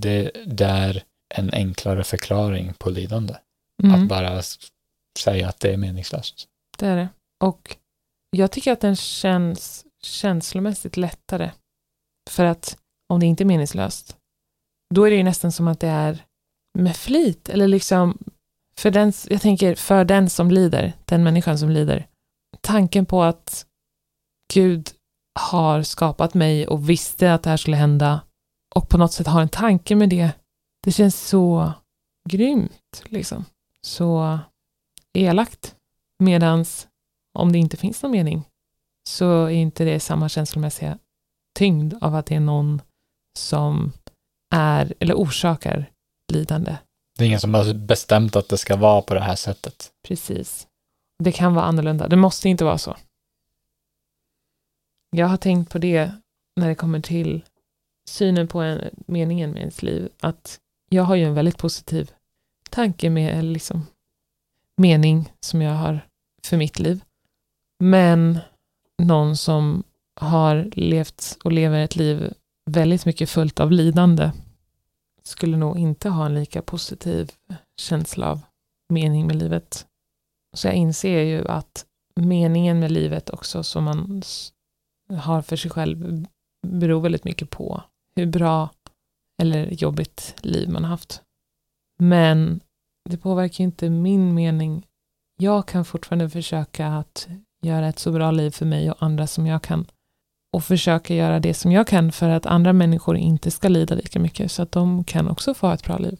det, 0.00 0.30
det 0.46 0.64
är 0.64 1.02
en 1.34 1.50
enklare 1.52 2.04
förklaring 2.04 2.74
på 2.78 2.90
lidande. 2.90 3.34
Mm. 3.82 4.02
Att 4.02 4.08
bara 4.08 4.42
säga 5.18 5.48
att 5.48 5.60
det 5.60 5.72
är 5.72 5.76
meningslöst. 5.76 6.48
Det 6.78 6.86
är 6.86 6.96
det. 6.96 7.08
Och 7.40 7.76
jag 8.30 8.50
tycker 8.50 8.72
att 8.72 8.80
den 8.80 8.96
känns 8.96 9.84
känslomässigt 10.02 10.96
lättare. 10.96 11.50
För 12.30 12.44
att 12.44 12.78
om 13.08 13.20
det 13.20 13.26
inte 13.26 13.42
är 13.42 13.46
meningslöst, 13.46 14.16
då 14.94 15.04
är 15.04 15.10
det 15.10 15.16
ju 15.16 15.22
nästan 15.22 15.52
som 15.52 15.68
att 15.68 15.80
det 15.80 15.88
är 15.88 16.24
med 16.78 16.96
flit. 16.96 17.48
Eller 17.48 17.68
liksom, 17.68 18.18
för 18.80 18.90
den, 18.90 19.12
jag 19.28 19.40
tänker 19.40 19.74
för 19.74 20.04
den 20.04 20.30
som 20.30 20.50
lider, 20.50 20.92
den 21.04 21.24
människan 21.24 21.58
som 21.58 21.70
lider. 21.70 22.06
Tanken 22.60 23.06
på 23.06 23.22
att 23.22 23.66
Gud 24.54 24.90
har 25.38 25.82
skapat 25.82 26.34
mig 26.34 26.66
och 26.66 26.90
visste 26.90 27.34
att 27.34 27.42
det 27.42 27.50
här 27.50 27.56
skulle 27.56 27.76
hända 27.76 28.20
och 28.74 28.88
på 28.88 28.98
något 28.98 29.12
sätt 29.12 29.26
har 29.26 29.42
en 29.42 29.48
tanke 29.48 29.94
med 29.94 30.08
det. 30.08 30.30
Det 30.84 30.92
känns 30.92 31.28
så 31.28 31.72
grymt, 32.28 33.02
liksom. 33.04 33.44
Så 33.82 34.38
elakt. 35.12 35.74
Medans 36.18 36.88
om 37.38 37.52
det 37.52 37.58
inte 37.58 37.76
finns 37.76 38.02
någon 38.02 38.12
mening 38.12 38.44
så 39.08 39.44
är 39.44 39.50
inte 39.50 39.84
det 39.84 40.00
samma 40.00 40.28
känslomässiga 40.28 40.98
tyngd 41.58 41.94
av 42.00 42.14
att 42.14 42.26
det 42.26 42.34
är 42.34 42.40
någon 42.40 42.82
som 43.38 43.92
är 44.54 44.94
eller 45.00 45.14
orsakar 45.14 45.90
lidande. 46.32 46.76
Det 47.16 47.24
är 47.24 47.26
ingen 47.26 47.40
som 47.40 47.54
har 47.54 47.74
bestämt 47.74 48.36
att 48.36 48.48
det 48.48 48.58
ska 48.58 48.76
vara 48.76 49.02
på 49.02 49.14
det 49.14 49.20
här 49.20 49.36
sättet. 49.36 49.90
Precis. 50.08 50.66
Det 51.18 51.32
kan 51.32 51.54
vara 51.54 51.64
annorlunda. 51.64 52.08
Det 52.08 52.16
måste 52.16 52.48
inte 52.48 52.64
vara 52.64 52.78
så. 52.78 52.96
Jag 55.10 55.26
har 55.26 55.36
tänkt 55.36 55.72
på 55.72 55.78
det 55.78 56.12
när 56.56 56.68
det 56.68 56.74
kommer 56.74 57.00
till 57.00 57.44
synen 58.08 58.48
på 58.48 58.60
en, 58.60 58.90
meningen 59.06 59.50
med 59.50 59.60
ens 59.60 59.82
liv. 59.82 60.08
Att 60.20 60.60
jag 60.88 61.02
har 61.02 61.14
ju 61.16 61.24
en 61.24 61.34
väldigt 61.34 61.58
positiv 61.58 62.10
tanke 62.70 63.10
med 63.10 63.38
eller 63.38 63.52
liksom 63.52 63.86
mening 64.76 65.32
som 65.40 65.62
jag 65.62 65.74
har 65.74 66.00
för 66.44 66.56
mitt 66.56 66.78
liv. 66.78 67.00
Men 67.78 68.38
någon 69.02 69.36
som 69.36 69.82
har 70.20 70.70
levt 70.72 71.38
och 71.44 71.52
lever 71.52 71.84
ett 71.84 71.96
liv 71.96 72.34
väldigt 72.70 73.06
mycket 73.06 73.30
fullt 73.30 73.60
av 73.60 73.72
lidande 73.72 74.30
skulle 75.26 75.56
nog 75.56 75.78
inte 75.78 76.08
ha 76.08 76.26
en 76.26 76.34
lika 76.34 76.62
positiv 76.62 77.32
känsla 77.80 78.30
av 78.30 78.40
mening 78.88 79.26
med 79.26 79.36
livet. 79.36 79.86
Så 80.56 80.66
jag 80.66 80.74
inser 80.74 81.22
ju 81.22 81.48
att 81.48 81.86
meningen 82.20 82.80
med 82.80 82.90
livet 82.90 83.30
också 83.30 83.62
som 83.62 83.84
man 83.84 84.22
har 85.18 85.42
för 85.42 85.56
sig 85.56 85.70
själv 85.70 86.26
beror 86.66 87.00
väldigt 87.00 87.24
mycket 87.24 87.50
på 87.50 87.82
hur 88.16 88.26
bra 88.26 88.70
eller 89.42 89.70
jobbigt 89.70 90.34
liv 90.42 90.68
man 90.70 90.84
har 90.84 90.90
haft. 90.90 91.22
Men 91.98 92.60
det 93.08 93.18
påverkar 93.18 93.64
ju 93.64 93.64
inte 93.64 93.90
min 93.90 94.34
mening. 94.34 94.86
Jag 95.38 95.68
kan 95.68 95.84
fortfarande 95.84 96.30
försöka 96.30 96.86
att 96.86 97.28
göra 97.62 97.88
ett 97.88 97.98
så 97.98 98.12
bra 98.12 98.30
liv 98.30 98.50
för 98.50 98.66
mig 98.66 98.90
och 98.90 99.02
andra 99.02 99.26
som 99.26 99.46
jag 99.46 99.62
kan. 99.62 99.86
Och 100.56 100.64
försöka 100.64 101.14
göra 101.14 101.40
det 101.40 101.54
som 101.54 101.72
jag 101.72 101.86
kan 101.86 102.12
för 102.12 102.28
att 102.28 102.46
andra 102.46 102.72
människor 102.72 103.16
inte 103.16 103.50
ska 103.50 103.68
lida 103.68 103.94
lika 103.94 104.18
mycket 104.18 104.52
så 104.52 104.62
att 104.62 104.72
de 104.72 105.04
kan 105.04 105.28
också 105.28 105.54
få 105.54 105.70
ett 105.70 105.84
bra 105.84 105.98
liv. 105.98 106.18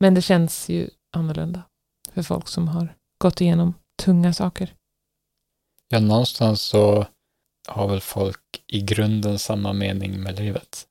Men 0.00 0.14
det 0.14 0.22
känns 0.22 0.68
ju 0.68 0.90
annorlunda 1.16 1.62
för 2.12 2.22
folk 2.22 2.48
som 2.48 2.68
har 2.68 2.94
gått 3.18 3.40
igenom 3.40 3.74
tunga 4.02 4.32
saker. 4.32 4.74
Ja, 5.88 6.00
någonstans 6.00 6.62
så 6.62 7.06
har 7.68 7.88
väl 7.88 8.00
folk 8.00 8.62
i 8.66 8.80
grunden 8.80 9.38
samma 9.38 9.72
mening 9.72 10.22
med 10.22 10.38
livet. 10.38 10.86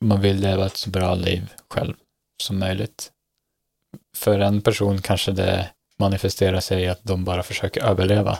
Man 0.00 0.20
vill 0.20 0.40
leva 0.40 0.66
ett 0.66 0.76
så 0.76 0.90
bra 0.90 1.14
liv 1.14 1.52
själv 1.70 1.94
som 2.42 2.58
möjligt. 2.58 3.12
För 4.16 4.38
en 4.38 4.60
person 4.60 5.02
kanske 5.02 5.32
det 5.32 5.70
manifesterar 5.98 6.60
sig 6.60 6.82
i 6.82 6.88
att 6.88 7.04
de 7.04 7.24
bara 7.24 7.42
försöker 7.42 7.84
överleva. 7.84 8.38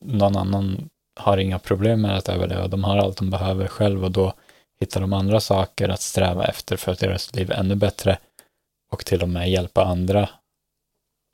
Någon 0.00 0.36
annan 0.36 0.88
har 1.16 1.38
inga 1.38 1.58
problem 1.58 2.00
med 2.00 2.16
att 2.16 2.28
överleva. 2.28 2.68
De 2.68 2.84
har 2.84 2.96
allt 2.96 3.16
de 3.16 3.30
behöver 3.30 3.68
själv 3.68 4.04
och 4.04 4.10
då 4.10 4.34
hittar 4.80 5.00
de 5.00 5.12
andra 5.12 5.40
saker 5.40 5.88
att 5.88 6.00
sträva 6.00 6.44
efter 6.46 6.76
för 6.76 6.92
att 6.92 7.02
göra 7.02 7.18
sitt 7.18 7.36
liv 7.36 7.50
ännu 7.50 7.74
bättre 7.74 8.18
och 8.92 9.04
till 9.04 9.22
och 9.22 9.28
med 9.28 9.50
hjälpa 9.50 9.84
andra. 9.84 10.28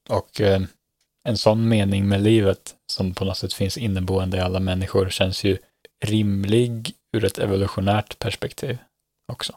Och 0.08 0.40
eh, 0.40 0.62
en 1.28 1.38
sån 1.38 1.68
mening 1.68 2.08
med 2.08 2.22
livet 2.22 2.74
som 2.86 3.14
på 3.14 3.24
något 3.24 3.36
sätt 3.38 3.52
finns 3.52 3.78
inneboende 3.78 4.36
i 4.36 4.40
alla 4.40 4.60
människor 4.60 5.08
känns 5.10 5.44
ju 5.44 5.58
rimlig 6.04 6.94
ur 7.16 7.24
ett 7.24 7.38
evolutionärt 7.38 8.18
perspektiv 8.18 8.78
också. 9.32 9.56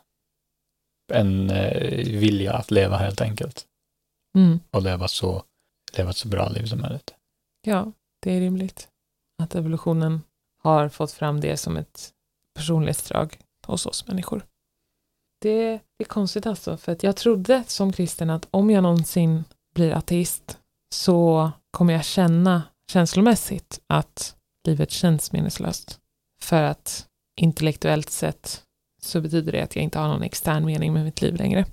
En 1.13 1.49
eh, 1.49 2.05
vilja 2.19 2.53
att 2.53 2.71
leva 2.71 2.97
helt 2.97 3.21
enkelt 3.21 3.65
Mm. 4.37 4.59
och 4.71 4.81
leva 4.81 5.07
så, 5.07 5.43
leva 5.97 6.09
ett 6.09 6.17
så 6.17 6.27
bra 6.27 6.49
liv 6.49 6.65
som 6.65 6.81
möjligt. 6.81 7.13
Ja, 7.61 7.91
det 8.21 8.31
är 8.31 8.39
rimligt. 8.39 8.89
Att 9.43 9.55
evolutionen 9.55 10.21
har 10.63 10.89
fått 10.89 11.11
fram 11.11 11.41
det 11.41 11.57
som 11.57 11.77
ett 11.77 12.11
personlighetsdrag 12.55 13.37
hos 13.67 13.85
oss 13.85 14.07
människor. 14.07 14.45
Det, 15.41 15.79
är 15.97 16.03
konstigt 16.07 16.45
alltså, 16.45 16.77
för 16.77 16.91
att 16.91 17.03
jag 17.03 17.15
trodde 17.15 17.63
som 17.67 17.91
kristen 17.91 18.29
att 18.29 18.47
om 18.51 18.69
jag 18.69 18.83
någonsin 18.83 19.43
blir 19.75 19.91
ateist 19.91 20.57
så 20.93 21.51
kommer 21.71 21.93
jag 21.93 22.05
känna 22.05 22.63
känslomässigt 22.91 23.79
att 23.87 24.35
livet 24.67 24.91
känns 24.91 25.31
meningslöst. 25.31 25.99
För 26.41 26.63
att 26.63 27.07
intellektuellt 27.41 28.09
sett 28.09 28.63
så 29.01 29.21
betyder 29.21 29.51
det 29.51 29.61
att 29.61 29.75
jag 29.75 29.83
inte 29.83 29.99
har 29.99 30.07
någon 30.07 30.23
extern 30.23 30.65
mening 30.65 30.93
med 30.93 31.05
mitt 31.05 31.21
liv 31.21 31.35
längre. 31.35 31.65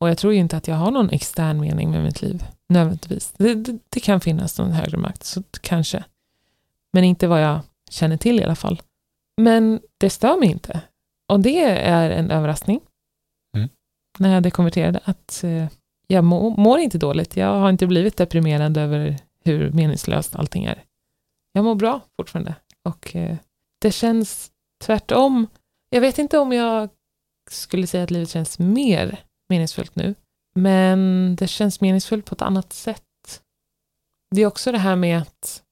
Och 0.00 0.08
jag 0.08 0.18
tror 0.18 0.32
ju 0.32 0.38
inte 0.38 0.56
att 0.56 0.68
jag 0.68 0.76
har 0.76 0.90
någon 0.90 1.10
extern 1.10 1.60
mening 1.60 1.90
med 1.90 2.04
mitt 2.04 2.22
liv, 2.22 2.44
nödvändigtvis. 2.68 3.32
Det, 3.36 3.54
det, 3.54 3.78
det 3.88 4.00
kan 4.00 4.20
finnas 4.20 4.58
någon 4.58 4.72
högre 4.72 4.96
makt, 4.96 5.24
så 5.24 5.42
kanske. 5.60 6.04
Men 6.96 7.04
inte 7.04 7.26
vad 7.26 7.42
jag 7.42 7.60
känner 7.90 8.16
till 8.16 8.40
i 8.40 8.44
alla 8.44 8.54
fall. 8.54 8.82
Men 9.40 9.80
det 9.98 10.10
stör 10.10 10.40
mig 10.40 10.50
inte. 10.50 10.80
Och 11.32 11.40
det 11.40 11.64
är 11.64 12.10
en 12.10 12.30
överraskning. 12.30 12.80
Mm. 13.56 13.68
När 14.18 14.34
jag 14.34 14.42
dekonverterade, 14.42 15.00
att 15.04 15.44
eh, 15.44 15.68
jag 16.06 16.24
må, 16.24 16.50
mår 16.50 16.78
inte 16.78 16.98
dåligt. 16.98 17.36
Jag 17.36 17.60
har 17.60 17.70
inte 17.70 17.86
blivit 17.86 18.16
deprimerad 18.16 18.76
över 18.76 19.16
hur 19.44 19.70
meningslöst 19.72 20.36
allting 20.36 20.64
är. 20.64 20.84
Jag 21.52 21.64
mår 21.64 21.74
bra 21.74 22.00
fortfarande. 22.20 22.54
Och 22.84 23.16
eh, 23.16 23.36
det 23.80 23.90
känns 23.90 24.50
tvärtom 24.84 25.46
Jag 25.90 26.00
vet 26.00 26.18
inte 26.18 26.38
om 26.38 26.52
jag 26.52 26.88
skulle 27.50 27.86
säga 27.86 28.04
att 28.04 28.10
livet 28.10 28.30
känns 28.30 28.58
mer 28.58 29.20
meningsfullt 29.48 29.96
nu, 29.96 30.14
men 30.54 31.36
det 31.36 31.46
känns 31.46 31.80
meningsfullt 31.80 32.26
på 32.26 32.34
ett 32.34 32.42
annat 32.42 32.72
sätt. 32.72 33.02
Det 34.34 34.42
är 34.42 34.46
också 34.46 34.72
det 34.72 34.78
här 34.78 34.96
med 34.96 35.18
att 35.18 35.62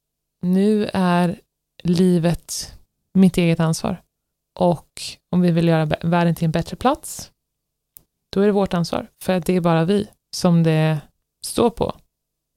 nu 0.44 0.90
är 0.92 1.40
livet 1.82 2.74
mitt 3.14 3.36
eget 3.36 3.60
ansvar. 3.60 4.02
Och 4.58 5.02
om 5.30 5.40
vi 5.40 5.50
vill 5.50 5.68
göra 5.68 5.84
världen 6.02 6.34
till 6.34 6.44
en 6.44 6.50
bättre 6.50 6.76
plats, 6.76 7.30
då 8.32 8.40
är 8.40 8.46
det 8.46 8.52
vårt 8.52 8.74
ansvar. 8.74 9.10
För 9.22 9.32
att 9.32 9.46
det 9.46 9.56
är 9.56 9.60
bara 9.60 9.84
vi 9.84 10.08
som 10.36 10.62
det 10.62 11.00
står 11.46 11.70
på. 11.70 11.96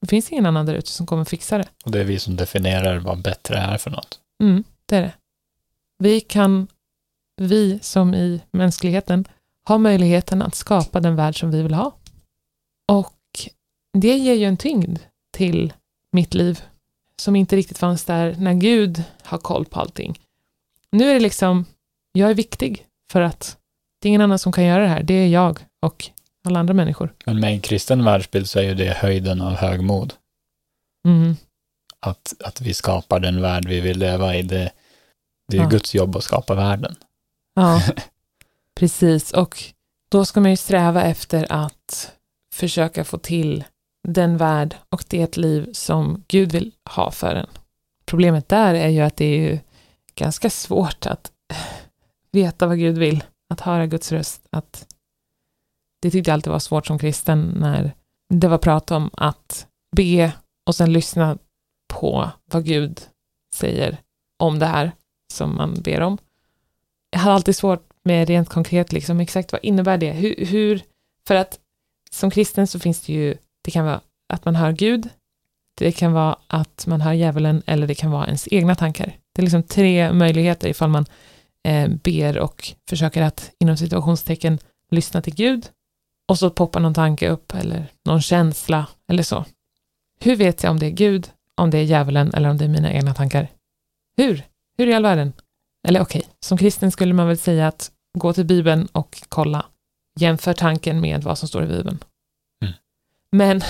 Det 0.02 0.08
finns 0.08 0.32
ingen 0.32 0.46
annan 0.46 0.66
där 0.66 0.74
ute 0.74 0.90
som 0.90 1.06
kommer 1.06 1.26
fixa 1.26 1.58
det. 1.58 1.68
Och 1.86 1.92
det 1.92 2.00
är 2.00 2.04
vi 2.04 2.20
som 2.20 2.36
definierar 2.36 2.98
vad 2.98 3.22
bättre 3.22 3.58
är 3.58 3.78
för 3.78 3.92
något. 3.92 4.20
Mm, 4.44 4.64
det 4.86 4.96
är 4.96 5.02
det. 5.02 5.14
Vi 6.00 6.22
kan, 6.22 6.68
vi 7.42 7.80
som 7.82 8.14
i 8.14 8.42
mänskligheten, 8.52 9.28
ha 9.68 9.78
möjligheten 9.78 10.42
att 10.42 10.56
skapa 10.56 11.00
den 11.00 11.16
värld 11.16 11.40
som 11.40 11.52
vi 11.52 11.62
vill 11.62 11.74
ha. 11.74 11.96
Och 12.88 13.16
det 13.98 14.18
ger 14.18 14.34
ju 14.34 14.46
en 14.46 14.58
tyngd 14.58 15.00
till 15.34 15.74
mitt 16.12 16.34
liv 16.34 16.62
som 17.22 17.36
inte 17.36 17.56
riktigt 17.56 17.78
fanns 17.78 18.04
där 18.04 18.36
när 18.40 18.54
Gud 18.54 19.04
har 19.24 19.38
koll 19.38 19.66
på 19.66 19.80
allting. 19.80 20.20
Nu 20.92 21.10
är 21.10 21.14
det 21.14 21.20
liksom, 21.20 21.66
jag 22.12 22.30
är 22.30 22.34
viktig 22.36 22.86
för 23.12 23.22
att 23.22 23.58
det 24.02 24.08
är 24.08 24.10
ingen 24.10 24.22
annan 24.22 24.40
som 24.40 24.52
kan 24.52 24.64
göra 24.64 24.82
det 24.82 24.90
här. 24.90 25.04
Det 25.04 25.14
är 25.14 25.28
jag 25.28 25.60
och 25.82 26.10
alla 26.46 26.60
andra 26.60 26.74
människor. 26.74 27.14
Men 27.26 27.40
med 27.40 27.52
en 27.52 27.62
kristen 27.62 28.04
världsbild 28.06 28.50
så 28.50 28.60
är 28.60 28.64
ju 28.64 28.74
det 28.76 28.94
höjden 28.94 29.42
av 29.42 29.54
högmod. 29.56 30.14
Mm. 31.08 31.36
Att, 32.00 32.34
att 32.40 32.62
vi 32.62 32.74
skapar 32.74 33.20
den 33.20 33.42
värld 33.42 33.68
vi 33.68 33.80
vill 33.82 34.00
leva 34.00 34.36
i. 34.36 34.42
Det, 34.42 34.72
det 35.48 35.58
är 35.58 35.62
Ja. 35.62 35.70
Guds 35.70 35.96
jobb 35.96 36.16
att 36.16 36.24
skapa 36.24 36.56
världen. 36.56 36.96
Ja, 37.56 37.82
precis. 38.76 39.32
Och 39.32 39.64
då 40.10 40.26
ska 40.26 40.40
man 40.42 40.52
ju 40.52 40.58
sträva 40.58 41.04
efter 41.04 41.52
att 41.52 42.12
försöka 42.54 43.04
få 43.04 43.18
till 43.18 43.64
den 44.08 44.38
värld 44.38 44.76
och 44.90 45.04
det 45.08 45.38
liv 45.38 45.70
som 45.74 46.24
Gud 46.28 46.52
vill 46.52 46.72
ha 46.90 47.12
för 47.12 47.36
en. 47.36 47.48
Problemet 48.06 48.50
där 48.50 48.74
är 48.74 48.90
ju 48.90 49.02
att 49.02 49.18
det 49.18 49.26
är 49.26 49.52
ju 49.52 49.60
ganska 50.16 50.50
svårt 50.50 51.06
att 51.06 51.32
veta 52.32 52.68
vad 52.68 52.78
Gud 52.78 52.98
vill, 52.98 53.24
att 53.50 53.62
höra 53.62 53.86
Guds 53.86 54.12
röst. 54.12 54.48
Att 54.50 54.88
det 56.02 56.12
tyckte 56.12 56.30
jag 56.30 56.34
alltid 56.34 56.52
var 56.52 56.60
svårt 56.60 56.88
som 56.88 57.00
kristen 57.00 57.54
när 57.60 57.92
det 58.34 58.48
var 58.48 58.58
prat 58.58 58.92
om 58.92 59.10
att 59.14 59.68
be 59.96 60.32
och 60.66 60.76
sen 60.76 60.94
lyssna 60.94 61.38
på 61.94 62.32
vad 62.46 62.66
Gud 62.66 63.02
säger 63.56 63.98
om 64.40 64.60
det 64.60 64.66
här 64.66 64.92
som 65.34 65.56
man 65.56 65.74
ber 65.82 66.02
om. 66.02 66.18
Jag 67.10 67.20
har 67.20 67.32
alltid 67.32 67.56
svårt 67.56 67.90
med 68.04 68.28
rent 68.28 68.50
konkret, 68.50 68.92
liksom, 68.92 69.20
exakt 69.20 69.52
vad 69.52 69.64
innebär 69.64 69.98
det? 69.98 70.12
Hur, 70.12 70.46
hur, 70.46 70.82
för 71.28 71.36
att 71.36 71.60
som 72.12 72.32
kristen 72.32 72.68
så 72.68 72.80
finns 72.80 73.02
det 73.02 73.14
ju, 73.14 73.38
det 73.68 73.72
kan 73.72 73.86
vara 73.86 74.02
att 74.34 74.46
man 74.46 74.56
hör 74.56 74.72
Gud, 74.72 75.10
det 75.78 75.92
kan 75.92 76.14
vara 76.14 76.38
att 76.48 76.88
man 76.88 77.02
hör 77.02 77.14
djävulen 77.14 77.64
eller 77.66 77.88
det 77.88 77.96
kan 77.96 78.12
vara 78.12 78.26
ens 78.26 78.48
egna 78.52 78.76
tankar. 78.76 79.06
Det 79.34 79.42
är 79.42 79.44
liksom 79.44 79.64
tre 79.64 80.14
möjligheter 80.14 80.68
ifall 80.68 80.90
man 80.90 81.06
eh, 81.64 81.90
ber 81.90 82.38
och 82.40 82.74
försöker 82.90 83.22
att 83.22 83.52
inom 83.60 83.78
situationstecken 83.78 84.60
lyssna 84.92 85.22
till 85.22 85.36
Gud 85.36 85.70
och 86.28 86.40
så 86.40 86.50
poppar 86.50 86.80
någon 86.80 86.94
tanke 86.94 87.30
upp 87.30 87.54
eller 87.56 87.88
någon 88.06 88.22
känsla 88.22 88.88
eller 89.08 89.24
så. 89.24 89.46
Hur 90.20 90.36
vet 90.36 90.64
jag 90.64 90.72
om 90.72 90.80
det 90.80 90.86
är 90.86 90.92
Gud, 90.92 91.30
om 91.56 91.70
det 91.70 91.78
är 91.78 91.84
djävulen 91.84 92.34
eller 92.34 92.50
om 92.50 92.58
det 92.58 92.66
är 92.66 92.70
mina 92.70 92.94
egna 92.94 93.14
tankar? 93.14 93.48
Hur? 94.18 94.44
Hur 94.78 94.88
i 94.88 94.94
all 94.94 95.04
världen? 95.04 95.34
Eller 95.88 96.02
okej, 96.02 96.24
som 96.40 96.58
kristen 96.58 96.92
skulle 96.92 97.14
man 97.14 97.28
väl 97.28 97.38
säga 97.38 97.68
att 97.68 97.92
gå 98.18 98.34
till 98.34 98.46
Bibeln 98.46 98.88
och 98.92 99.22
kolla. 99.30 99.66
Jämför 100.20 100.54
tanken 100.54 101.02
med 101.02 101.24
vad 101.24 101.38
som 101.38 101.48
står 101.48 101.64
i 101.64 101.68
Bibeln. 101.68 102.00
Men 103.32 103.62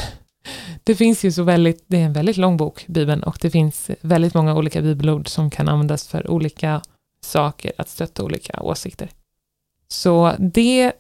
det 0.84 0.96
finns 0.96 1.26
ju 1.26 1.32
så 1.32 1.44
väldigt, 1.44 1.84
det 1.88 2.02
är 2.02 2.06
en 2.06 2.14
väldigt 2.14 2.38
lång 2.38 2.58
bok, 2.58 2.86
Bibeln, 2.88 3.24
och 3.24 3.38
det 3.42 3.50
finns 3.50 3.92
väldigt 4.02 4.34
många 4.34 4.56
olika 4.56 4.82
bibelord 4.82 5.28
som 5.28 5.50
kan 5.50 5.70
användas 5.70 6.08
för 6.08 6.32
olika 6.32 6.82
saker, 7.22 7.72
att 7.78 7.90
stötta 7.90 8.24
olika 8.24 8.62
åsikter. 8.62 9.10
Så 9.88 10.36
det 10.40 10.94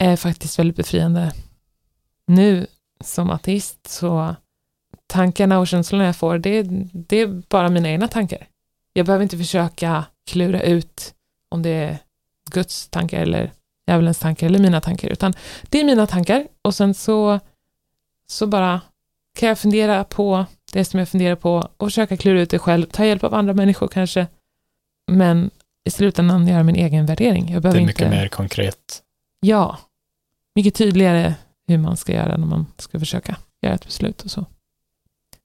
är 0.00 0.16
faktiskt 0.16 0.58
väldigt 0.58 0.76
befriande. 0.76 1.32
Nu 2.26 2.66
som 3.00 3.30
ateist 3.30 3.86
så 3.86 4.36
tankarna 5.06 5.58
och 5.58 5.66
känslorna 5.66 6.04
jag 6.04 6.16
får, 6.16 6.38
det, 6.38 6.62
det 6.92 7.16
är 7.16 7.42
bara 7.48 7.68
mina 7.68 7.88
egna 7.88 8.08
tankar. 8.08 8.48
Jag 8.92 9.06
behöver 9.06 9.22
inte 9.22 9.38
försöka 9.38 10.04
klura 10.30 10.62
ut 10.62 11.14
om 11.48 11.62
det 11.62 11.70
är 11.70 11.98
Guds 12.50 12.88
tankar 12.88 13.20
eller 13.20 13.52
djävulens 13.86 14.18
tankar 14.18 14.46
eller 14.46 14.58
mina 14.58 14.80
tankar, 14.80 15.08
utan 15.08 15.34
det 15.62 15.80
är 15.80 15.84
mina 15.84 16.06
tankar 16.06 16.46
och 16.62 16.74
sen 16.74 16.94
så, 16.94 17.40
så 18.26 18.46
bara 18.46 18.80
kan 19.38 19.48
jag 19.48 19.58
fundera 19.58 20.04
på 20.04 20.46
det 20.72 20.84
som 20.84 20.98
jag 20.98 21.08
funderar 21.08 21.36
på 21.36 21.68
och 21.76 21.86
försöka 21.86 22.16
klura 22.16 22.40
ut 22.40 22.50
det 22.50 22.58
själv, 22.58 22.86
ta 22.86 23.04
hjälp 23.04 23.24
av 23.24 23.34
andra 23.34 23.54
människor 23.54 23.88
kanske, 23.88 24.26
men 25.10 25.50
i 25.84 25.90
slutändan 25.90 26.48
göra 26.48 26.62
min 26.62 26.76
egen 26.76 27.06
värdering. 27.06 27.44
Jag 27.46 27.56
Det 27.56 27.60
behöver 27.60 27.80
är 27.80 27.86
mycket 27.86 28.00
inte... 28.00 28.16
mer 28.16 28.28
konkret. 28.28 29.02
Ja, 29.40 29.78
mycket 30.54 30.74
tydligare 30.74 31.34
hur 31.66 31.78
man 31.78 31.96
ska 31.96 32.12
göra 32.12 32.36
när 32.36 32.46
man 32.46 32.66
ska 32.78 32.98
försöka 32.98 33.36
göra 33.62 33.74
ett 33.74 33.84
beslut 33.84 34.22
och 34.22 34.30
så. 34.30 34.46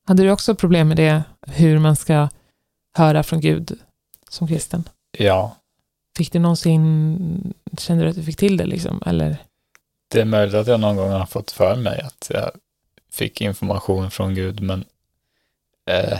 Hade 0.07 0.23
du 0.23 0.31
också 0.31 0.55
problem 0.55 0.87
med 0.87 0.97
det, 0.97 1.23
hur 1.47 1.79
man 1.79 1.95
ska 1.95 2.29
höra 2.93 3.23
från 3.23 3.41
Gud 3.41 3.79
som 4.29 4.47
kristen? 4.47 4.83
Ja, 5.17 5.55
Fick 6.17 6.31
du 6.31 6.39
någonsin, 6.39 7.53
kände 7.77 8.03
du 8.03 8.09
att 8.09 8.15
du 8.15 8.23
fick 8.23 8.37
till 8.37 8.57
det 8.57 8.65
liksom? 8.65 9.03
Eller? 9.05 9.37
det 10.11 10.21
är 10.21 10.25
möjligt 10.25 10.55
att 10.55 10.67
jag 10.67 10.79
någon 10.79 10.95
gång 10.95 11.11
har 11.11 11.25
fått 11.25 11.51
för 11.51 11.75
mig 11.75 12.01
att 12.01 12.27
jag 12.33 12.51
fick 13.11 13.41
information 13.41 14.11
från 14.11 14.35
Gud, 14.35 14.61
men 14.61 14.85
eh, 15.89 16.19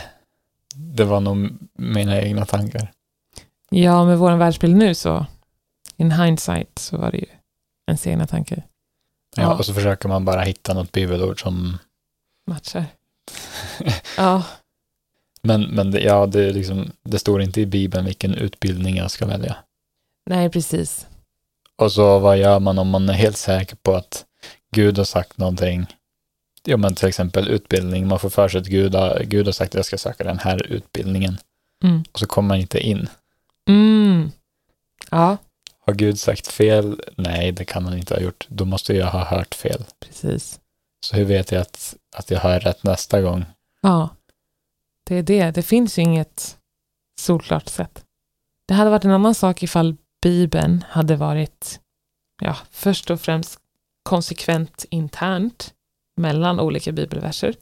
det 0.74 1.04
var 1.04 1.20
nog 1.20 1.58
mina 1.72 2.20
egna 2.20 2.46
tankar. 2.46 2.92
Ja, 3.70 4.04
med 4.04 4.18
vår 4.18 4.32
världsbild 4.36 4.76
nu 4.76 4.94
så, 4.94 5.26
in 5.96 6.12
hindsight 6.12 6.78
så 6.78 6.96
var 6.96 7.10
det 7.10 7.18
ju 7.18 7.26
ens 7.86 8.06
egna 8.06 8.26
tankar 8.26 8.62
Ja, 9.36 9.42
Ja. 9.42 9.54
Och 9.54 9.66
så 9.66 9.74
försöker 9.74 10.08
man 10.08 10.24
bara 10.24 10.40
hitta 10.40 10.74
något 10.74 10.92
bibelord 10.92 11.42
som 11.42 11.78
matchar. 12.46 12.84
Ja, 14.16 14.42
Men, 15.42 15.62
men 15.62 15.90
det, 15.90 16.00
ja, 16.00 16.26
det, 16.26 16.52
liksom, 16.52 16.90
det 17.02 17.18
står 17.18 17.42
inte 17.42 17.60
i 17.60 17.66
Bibeln 17.66 18.04
vilken 18.04 18.34
utbildning 18.34 18.96
jag 18.96 19.10
ska 19.10 19.26
välja. 19.26 19.56
nej 20.26 20.50
precis. 20.50 21.06
Och 21.76 21.92
så 21.92 22.18
vad 22.18 22.38
gör 22.38 22.60
man 22.60 22.78
om 22.78 22.88
man 22.88 23.08
är 23.08 23.12
helt 23.12 23.36
säker 23.36 23.76
på 23.76 23.94
att 23.94 24.24
Gud 24.72 24.98
har 24.98 25.04
sagt 25.04 25.38
någonting? 25.38 25.86
Ja, 26.64 26.76
men 26.76 26.94
till 26.94 27.08
exempel 27.08 27.48
utbildning. 27.48 28.08
Man 28.08 28.18
får 28.18 28.30
för 28.30 28.48
sig 28.48 28.60
att 28.60 28.66
Gud 28.66 28.94
har, 28.94 29.22
Gud 29.24 29.46
har 29.46 29.52
sagt 29.52 29.70
att 29.70 29.78
jag 29.78 29.84
ska 29.84 29.98
söka 29.98 30.24
den 30.24 30.38
här 30.38 30.66
utbildningen. 30.66 31.38
Mm. 31.84 32.04
Och 32.12 32.18
så 32.18 32.26
kommer 32.26 32.48
man 32.48 32.58
inte 32.58 32.80
in. 32.80 33.08
Mm. 33.68 34.30
Ja, 35.10 35.36
Har 35.86 35.94
Gud 35.94 36.18
sagt 36.20 36.48
fel? 36.48 37.00
Nej, 37.16 37.52
det 37.52 37.64
kan 37.64 37.84
han 37.84 37.96
inte 37.98 38.14
ha 38.14 38.20
gjort. 38.20 38.46
Då 38.48 38.64
måste 38.64 38.94
jag 38.94 39.06
ha 39.06 39.24
hört 39.24 39.54
fel. 39.54 39.84
precis. 40.00 40.60
Så 41.06 41.16
hur 41.16 41.24
vet 41.24 41.52
jag 41.52 41.60
att, 41.60 41.96
att 42.16 42.30
jag 42.30 42.40
hör 42.40 42.60
rätt 42.60 42.82
nästa 42.84 43.20
gång? 43.20 43.44
Ja, 43.80 44.08
det 45.04 45.14
är 45.16 45.22
det. 45.22 45.50
Det 45.50 45.62
finns 45.62 45.98
ju 45.98 46.02
inget 46.02 46.56
solklart 47.20 47.68
sätt. 47.68 48.04
Det 48.68 48.74
hade 48.74 48.90
varit 48.90 49.04
en 49.04 49.10
annan 49.10 49.34
sak 49.34 49.62
ifall 49.62 49.96
Bibeln 50.22 50.84
hade 50.88 51.16
varit, 51.16 51.80
ja, 52.42 52.56
först 52.70 53.10
och 53.10 53.20
främst 53.20 53.58
konsekvent 54.02 54.84
internt 54.90 55.74
mellan 56.16 56.60
olika 56.60 56.92
bibelverser 56.92 57.54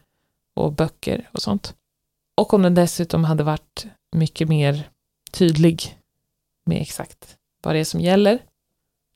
och 0.55 0.73
böcker 0.73 1.31
och 1.33 1.43
sånt. 1.43 1.75
Och 2.37 2.55
om 2.55 2.63
den 2.63 2.75
dessutom 2.75 3.25
hade 3.25 3.43
varit 3.43 3.87
mycket 4.13 4.49
mer 4.49 4.91
tydlig 5.31 5.99
med 6.67 6.83
exakt 6.83 7.37
vad 7.63 7.75
det 7.75 7.79
är 7.79 7.85
som 7.85 8.01
gäller, 8.01 8.39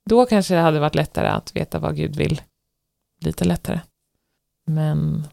då 0.04 0.26
kanske 0.26 0.54
det 0.54 0.60
hade 0.60 0.80
varit 0.80 0.94
lättare 0.94 1.28
att 1.28 1.56
veta 1.56 1.78
vad 1.78 1.96
Gud 1.96 2.16
vill. 2.16 2.40
Lite 3.20 3.44
lättare. 3.44 3.80
Men 4.66 5.26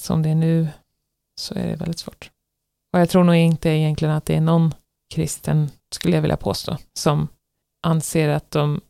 som 0.00 0.22
det 0.22 0.28
är 0.28 0.34
nu 0.34 0.68
så 1.40 1.54
är 1.54 1.66
det 1.66 1.76
väldigt 1.76 1.98
svårt. 1.98 2.30
Och 2.92 3.00
jag 3.00 3.10
tror 3.10 3.24
nog 3.24 3.34
inte 3.34 3.68
egentligen 3.68 4.14
att 4.14 4.24
det 4.24 4.36
är 4.36 4.40
någon 4.40 4.74
kristen, 5.14 5.70
skulle 5.90 6.14
jag 6.16 6.22
vilja 6.22 6.36
påstå, 6.36 6.76
som 6.92 7.28
anser 7.82 8.28
att 8.28 8.50
de, 8.50 8.80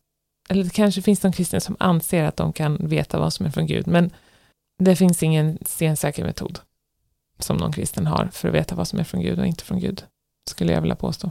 eller 0.49 0.65
det 0.65 0.71
kanske 0.71 1.03
finns 1.03 1.23
någon 1.23 1.33
kristen 1.33 1.61
som 1.61 1.77
anser 1.79 2.25
att 2.25 2.37
de 2.37 2.53
kan 2.53 2.89
veta 2.89 3.19
vad 3.19 3.33
som 3.33 3.47
är 3.47 3.51
från 3.51 3.67
Gud, 3.67 3.87
men 3.87 4.11
det 4.79 4.97
finns 4.97 5.23
ingen 5.23 5.59
stensäker 5.67 6.25
metod 6.25 6.59
som 7.39 7.57
någon 7.57 7.73
kristen 7.73 8.07
har 8.07 8.29
för 8.33 8.49
att 8.49 8.55
veta 8.55 8.75
vad 8.75 8.89
som 8.89 8.99
är 8.99 9.05
från 9.05 9.21
Gud 9.23 9.39
och 9.39 9.47
inte 9.47 9.65
från 9.65 9.81
Gud, 9.81 10.05
skulle 10.51 10.73
jag 10.73 10.81
vilja 10.81 10.97
påstå. 10.97 11.31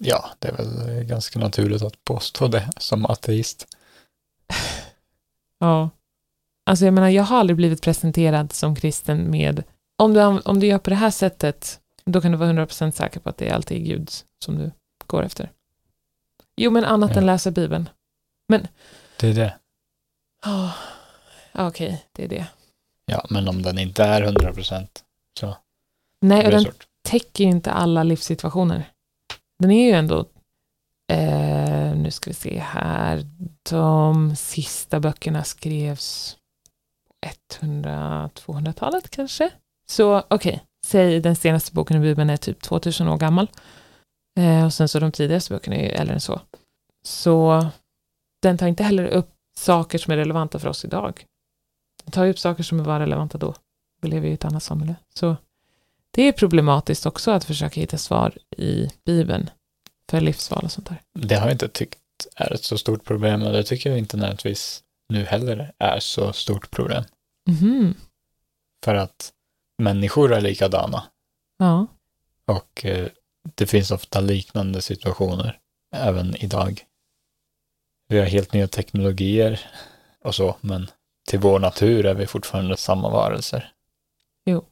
Ja, 0.00 0.30
det 0.38 0.48
är 0.48 0.52
väl 0.56 1.04
ganska 1.04 1.38
naturligt 1.38 1.82
att 1.82 2.04
påstå 2.04 2.48
det 2.48 2.70
som 2.78 3.06
ateist. 3.06 3.66
Ja. 5.60 5.90
Alltså 6.66 6.84
jag 6.84 6.94
menar, 6.94 7.08
jag 7.08 7.22
har 7.22 7.38
aldrig 7.38 7.56
blivit 7.56 7.82
presenterad 7.82 8.52
som 8.52 8.76
kristen 8.76 9.30
med, 9.30 9.62
om 9.96 10.14
du, 10.14 10.22
om 10.22 10.60
du 10.60 10.66
gör 10.66 10.78
på 10.78 10.90
det 10.90 10.96
här 10.96 11.10
sättet, 11.10 11.80
då 12.04 12.20
kan 12.20 12.32
du 12.32 12.38
vara 12.38 12.52
100% 12.52 12.90
säker 12.90 13.20
på 13.20 13.28
att 13.28 13.36
det 13.36 13.48
är 13.48 13.54
alltid 13.54 13.84
Gud 13.84 14.10
som 14.44 14.58
du 14.58 14.70
går 15.06 15.22
efter. 15.22 15.52
Jo, 16.56 16.70
men 16.70 16.84
annat 16.84 17.10
Ja. 17.10 17.16
än 17.18 17.26
läsa 17.26 17.50
Bibeln. 17.50 17.88
Det 19.20 19.28
är 19.28 19.34
det. 19.34 19.58
Oh, 20.46 20.74
Okej, 21.54 22.04
det 22.12 22.24
är 22.24 22.28
det. 22.28 22.46
Ja, 23.08 23.26
men 23.30 23.48
om 23.48 23.62
den 23.62 23.78
inte 23.78 24.04
är 24.04 24.22
100 24.22 24.52
procent 24.52 25.04
så 25.40 25.56
Nej, 26.20 26.44
och 26.44 26.50
den 26.50 26.62
svårt. 26.62 26.86
täcker 27.02 27.44
ju 27.44 27.50
inte 27.50 27.72
alla 27.72 28.02
livssituationer. 28.02 28.90
Den 29.58 29.70
är 29.70 29.86
ju 29.86 29.92
ändå, 29.92 30.18
eh, 31.12 31.94
nu 31.96 32.10
ska 32.10 32.30
vi 32.30 32.34
se 32.34 32.58
här, 32.58 33.26
de 33.70 34.36
sista 34.36 35.00
böckerna 35.00 35.44
skrevs 35.44 36.36
100-200-talet 37.60 39.10
kanske. 39.10 39.50
Så 39.90 40.22
okej, 40.28 40.64
säg 40.86 41.20
den 41.20 41.36
senaste 41.36 41.72
boken 41.72 41.96
i 41.96 42.00
Bibeln 42.00 42.30
är 42.30 42.36
typ 42.36 42.62
2000 42.62 43.08
år 43.08 43.16
gammal. 43.16 43.50
Eh, 44.38 44.64
och 44.64 44.74
sen 44.74 44.88
så 44.88 44.98
de 44.98 45.12
tidigaste 45.12 45.54
böckerna 45.54 45.76
är 45.76 45.82
ju 45.82 45.88
äldre 45.88 46.14
än 46.14 46.20
så. 46.20 46.40
Så 47.04 47.66
den 48.42 48.58
tar 48.58 48.66
inte 48.66 48.82
heller 48.82 49.04
upp 49.04 49.30
saker 49.56 49.98
som 49.98 50.12
är 50.12 50.16
relevanta 50.16 50.58
för 50.58 50.68
oss 50.68 50.84
idag. 50.84 51.24
Tar 52.10 52.24
ju 52.24 52.30
upp 52.30 52.38
saker 52.38 52.62
som 52.62 52.82
var 52.82 53.00
relevanta 53.00 53.38
då. 53.38 53.54
Vi 54.00 54.08
lever 54.08 54.26
ju 54.26 54.30
i 54.32 54.34
ett 54.34 54.44
annat 54.44 54.62
samhälle. 54.62 54.94
Så 55.14 55.36
det 56.10 56.22
är 56.22 56.32
problematiskt 56.32 57.06
också 57.06 57.30
att 57.30 57.44
försöka 57.44 57.80
hitta 57.80 57.98
svar 57.98 58.38
i 58.56 58.88
Bibeln 59.04 59.50
för 60.10 60.20
livsval 60.20 60.64
och 60.64 60.72
sånt 60.72 60.88
där. 60.88 61.02
Det 61.14 61.34
har 61.34 61.46
jag 61.46 61.54
inte 61.54 61.68
tyckt 61.68 61.98
är 62.36 62.52
ett 62.52 62.64
så 62.64 62.78
stort 62.78 63.04
problem 63.04 63.42
och 63.42 63.52
det 63.52 63.62
tycker 63.64 63.90
jag 63.90 63.98
inte 63.98 64.16
nödvändigtvis 64.16 64.82
nu 65.08 65.24
heller 65.24 65.72
är 65.78 66.00
så 66.00 66.32
stort 66.32 66.70
problem. 66.70 67.04
Mhm. 67.48 67.94
För 68.84 68.94
att 68.94 69.32
människor 69.82 70.32
är 70.32 70.40
likadana 70.40 71.04
Ja. 71.58 71.86
och 72.46 72.84
eh, 72.84 73.08
det 73.54 73.66
finns 73.66 73.90
ofta 73.90 74.20
liknande 74.20 74.82
situationer 74.82 75.58
även 75.96 76.36
idag. 76.36 76.84
Vi 78.08 78.18
har 78.18 78.26
helt 78.26 78.52
nya 78.52 78.68
teknologier 78.68 79.60
och 80.24 80.34
så, 80.34 80.56
men 80.60 80.90
till 81.28 81.38
vår 81.38 81.58
natur 81.58 82.06
är 82.06 82.14
vi 82.14 82.26
fortfarande 82.26 82.76
samma 82.76 83.08
varelser. 83.08 83.72
Jo. 84.44 84.64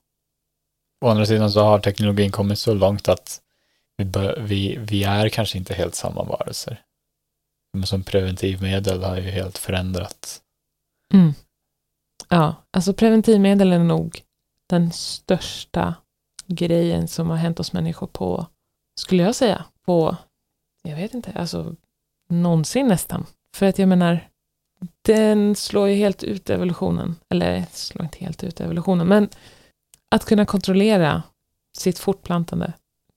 Å 1.04 1.08
andra 1.08 1.26
sidan 1.26 1.50
så 1.50 1.60
har 1.60 1.78
teknologin 1.78 2.30
kommit 2.30 2.58
så 2.58 2.74
långt 2.74 3.08
att 3.08 3.40
vi, 3.96 4.04
bör, 4.04 4.40
vi, 4.40 4.76
vi 4.76 5.04
är 5.04 5.28
kanske 5.28 5.58
inte 5.58 5.74
helt 5.74 5.94
samma 5.94 6.22
varelser. 6.22 6.82
Men 7.72 7.86
som 7.86 8.02
preventivmedel 8.02 9.02
har 9.02 9.16
ju 9.16 9.30
helt 9.30 9.58
förändrat. 9.58 10.42
Mm. 11.14 11.32
Ja, 12.28 12.54
alltså 12.70 12.92
preventivmedel 12.92 13.72
är 13.72 13.78
nog 13.78 14.22
den 14.66 14.92
största 14.92 15.94
grejen 16.46 17.08
som 17.08 17.30
har 17.30 17.36
hänt 17.36 17.60
oss 17.60 17.72
människor 17.72 18.06
på, 18.06 18.46
skulle 19.00 19.22
jag 19.22 19.34
säga, 19.34 19.64
på, 19.84 20.16
jag 20.82 20.96
vet 20.96 21.14
inte, 21.14 21.32
alltså 21.32 21.74
någonsin 22.28 22.88
nästan. 22.88 23.26
För 23.56 23.66
att 23.66 23.78
jag 23.78 23.88
menar, 23.88 24.28
den 25.02 25.56
slår 25.56 25.88
ju 25.88 25.94
helt 25.94 26.22
ut 26.22 26.50
evolutionen, 26.50 27.16
eller 27.28 27.66
slår 27.72 28.04
inte 28.04 28.18
helt 28.18 28.44
ut 28.44 28.60
evolutionen, 28.60 29.06
men 29.08 29.28
att 30.10 30.24
kunna 30.24 30.46
kontrollera 30.46 31.22
sitt 31.78 31.98
fortplantande 31.98 32.72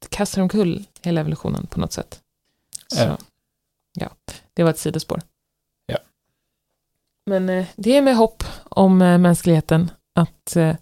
kastar 0.09 0.41
omkull 0.41 0.85
hela 1.01 1.21
evolutionen 1.21 1.67
på 1.67 1.79
något 1.79 1.93
sätt. 1.93 2.21
Så, 2.87 2.99
Ja. 3.03 3.17
ja, 3.93 4.09
det 4.53 4.63
var 4.63 4.69
ett 4.69 4.79
sidospår. 4.79 5.21
Ja. 5.85 5.97
Men 7.25 7.49
eh, 7.49 7.65
det 7.75 7.97
är 7.97 8.01
med 8.01 8.15
hopp 8.15 8.43
om 8.63 9.01
eh, 9.01 9.17
mänskligheten 9.17 9.91
att 10.15 10.55
eh, 10.55 10.75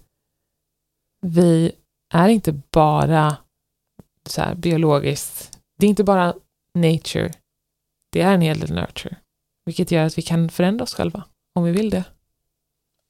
vi 1.21 1.71
är 2.13 2.30
inte 2.30 2.51
bara 2.71 3.38
så 4.25 4.41
här 4.41 4.55
biologiskt, 4.55 5.59
det 5.78 5.86
är 5.86 5.89
inte 5.89 6.03
bara 6.03 6.34
nature, 6.73 7.32
det 8.09 8.21
är 8.21 8.34
en 8.34 8.41
hel 8.41 8.59
del 8.59 8.71
nurture, 8.75 9.15
vilket 9.68 9.91
gör 9.91 10.05
att 10.05 10.18
vi 10.18 10.22
kan 10.22 10.49
förändra 10.49 10.84
oss 10.84 10.93
själva 10.93 11.24
om 11.55 11.63
vi 11.63 11.72
vill 11.72 11.89
det. 11.89 12.03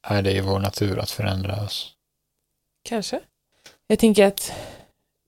Är 0.07 0.21
det 0.21 0.31
i 0.31 0.41
vår 0.41 0.59
natur 0.59 0.99
att 0.99 1.11
förändra 1.11 1.63
oss? 1.63 1.93
Kanske. 2.83 3.19
Jag 3.87 3.99
tänker 3.99 4.25
att 4.25 4.51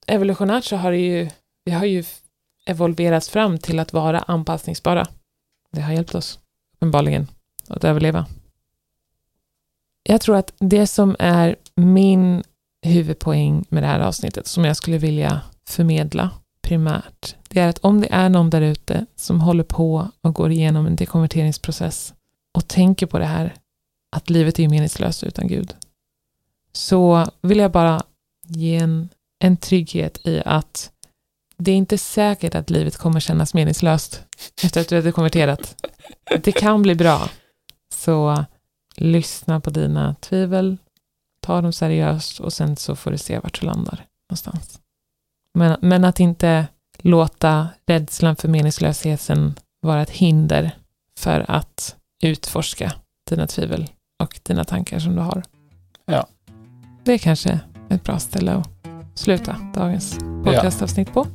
evolutionärt 0.07 0.63
så 0.63 0.75
har 0.75 0.91
det 0.91 0.97
ju, 0.97 1.29
vi 1.63 1.71
har 1.71 1.85
ju 1.85 2.03
evolverats 2.65 3.29
fram 3.29 3.57
till 3.57 3.79
att 3.79 3.93
vara 3.93 4.19
anpassningsbara. 4.19 5.07
Det 5.71 5.81
har 5.81 5.93
hjälpt 5.93 6.15
oss, 6.15 6.39
uppenbarligen, 6.73 7.27
att 7.67 7.83
överleva. 7.83 8.25
Jag 10.03 10.21
tror 10.21 10.35
att 10.35 10.53
det 10.59 10.87
som 10.87 11.15
är 11.19 11.55
min 11.75 12.43
huvudpoäng 12.81 13.65
med 13.69 13.83
det 13.83 13.87
här 13.87 13.99
avsnittet, 13.99 14.47
som 14.47 14.65
jag 14.65 14.77
skulle 14.77 14.97
vilja 14.97 15.41
förmedla 15.67 16.31
primärt, 16.61 17.35
det 17.49 17.59
är 17.59 17.67
att 17.67 17.79
om 17.79 18.01
det 18.01 18.07
är 18.11 18.29
någon 18.29 18.49
där 18.49 18.61
ute 18.61 19.05
som 19.15 19.41
håller 19.41 19.63
på 19.63 20.09
och 20.21 20.33
går 20.33 20.51
igenom 20.51 20.85
en 20.85 20.95
dekonverteringsprocess 20.95 22.13
och 22.53 22.67
tänker 22.67 23.05
på 23.05 23.19
det 23.19 23.25
här, 23.25 23.53
att 24.15 24.29
livet 24.29 24.59
är 24.59 24.67
meningslöst 24.67 25.23
utan 25.23 25.47
Gud, 25.47 25.75
så 26.73 27.31
vill 27.41 27.57
jag 27.57 27.71
bara 27.71 28.03
ge 28.47 28.75
en, 28.77 29.09
en 29.39 29.57
trygghet 29.57 30.27
i 30.27 30.41
att 30.45 30.91
det 31.57 31.71
är 31.71 31.75
inte 31.75 31.97
säkert 31.97 32.55
att 32.55 32.69
livet 32.69 32.97
kommer 32.97 33.19
kännas 33.19 33.53
meningslöst 33.53 34.23
efter 34.63 34.81
att 34.81 34.89
du 34.89 35.01
har 35.01 35.11
konverterat. 35.11 35.85
Det 36.43 36.51
kan 36.51 36.81
bli 36.81 36.95
bra. 36.95 37.29
Så 37.93 38.45
lyssna 38.95 39.59
på 39.59 39.69
dina 39.69 40.15
tvivel, 40.15 40.77
ta 41.41 41.61
dem 41.61 41.73
seriöst 41.73 42.39
och 42.39 42.53
sen 42.53 42.75
så 42.75 42.95
får 42.95 43.11
du 43.11 43.17
se 43.17 43.39
vart 43.39 43.59
du 43.59 43.65
landar 43.65 44.05
någonstans. 44.29 44.79
Men, 45.53 45.77
men 45.81 46.05
att 46.05 46.19
inte 46.19 46.67
låta 46.97 47.67
rädslan 47.87 48.35
för 48.35 48.47
meningslösheten 48.47 49.55
vara 49.81 50.01
ett 50.01 50.09
hinder 50.09 50.71
för 51.19 51.45
att 51.47 51.95
utforska 52.23 52.93
dina 53.29 53.47
tvivel 53.47 53.87
och 54.23 54.39
dina 54.43 54.63
tankar 54.63 54.99
som 54.99 55.15
du 55.15 55.21
har. 55.21 55.43
Ja. 56.05 56.27
Det 57.03 57.13
är 57.13 57.17
kanske 57.17 57.59
ett 57.89 58.03
bra 58.03 58.19
ställe 58.19 58.51
att 58.53 58.69
sluta 59.15 59.55
dagens 59.73 60.19
podcastavsnitt 60.43 61.13
på. 61.13 61.27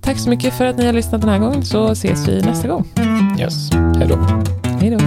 Tack 0.00 0.18
så 0.18 0.30
mycket 0.30 0.54
för 0.54 0.66
att 0.66 0.76
ni 0.76 0.86
har 0.86 0.92
lyssnat 0.92 1.20
den 1.20 1.30
här 1.30 1.38
gången 1.38 1.64
så 1.64 1.90
ses 1.90 2.28
vi 2.28 2.42
nästa 2.42 2.68
gång. 2.68 2.88
Yes, 3.38 3.72
hej 3.72 4.08
då. 4.08 4.16
Hej 4.80 4.90
då. 4.90 4.98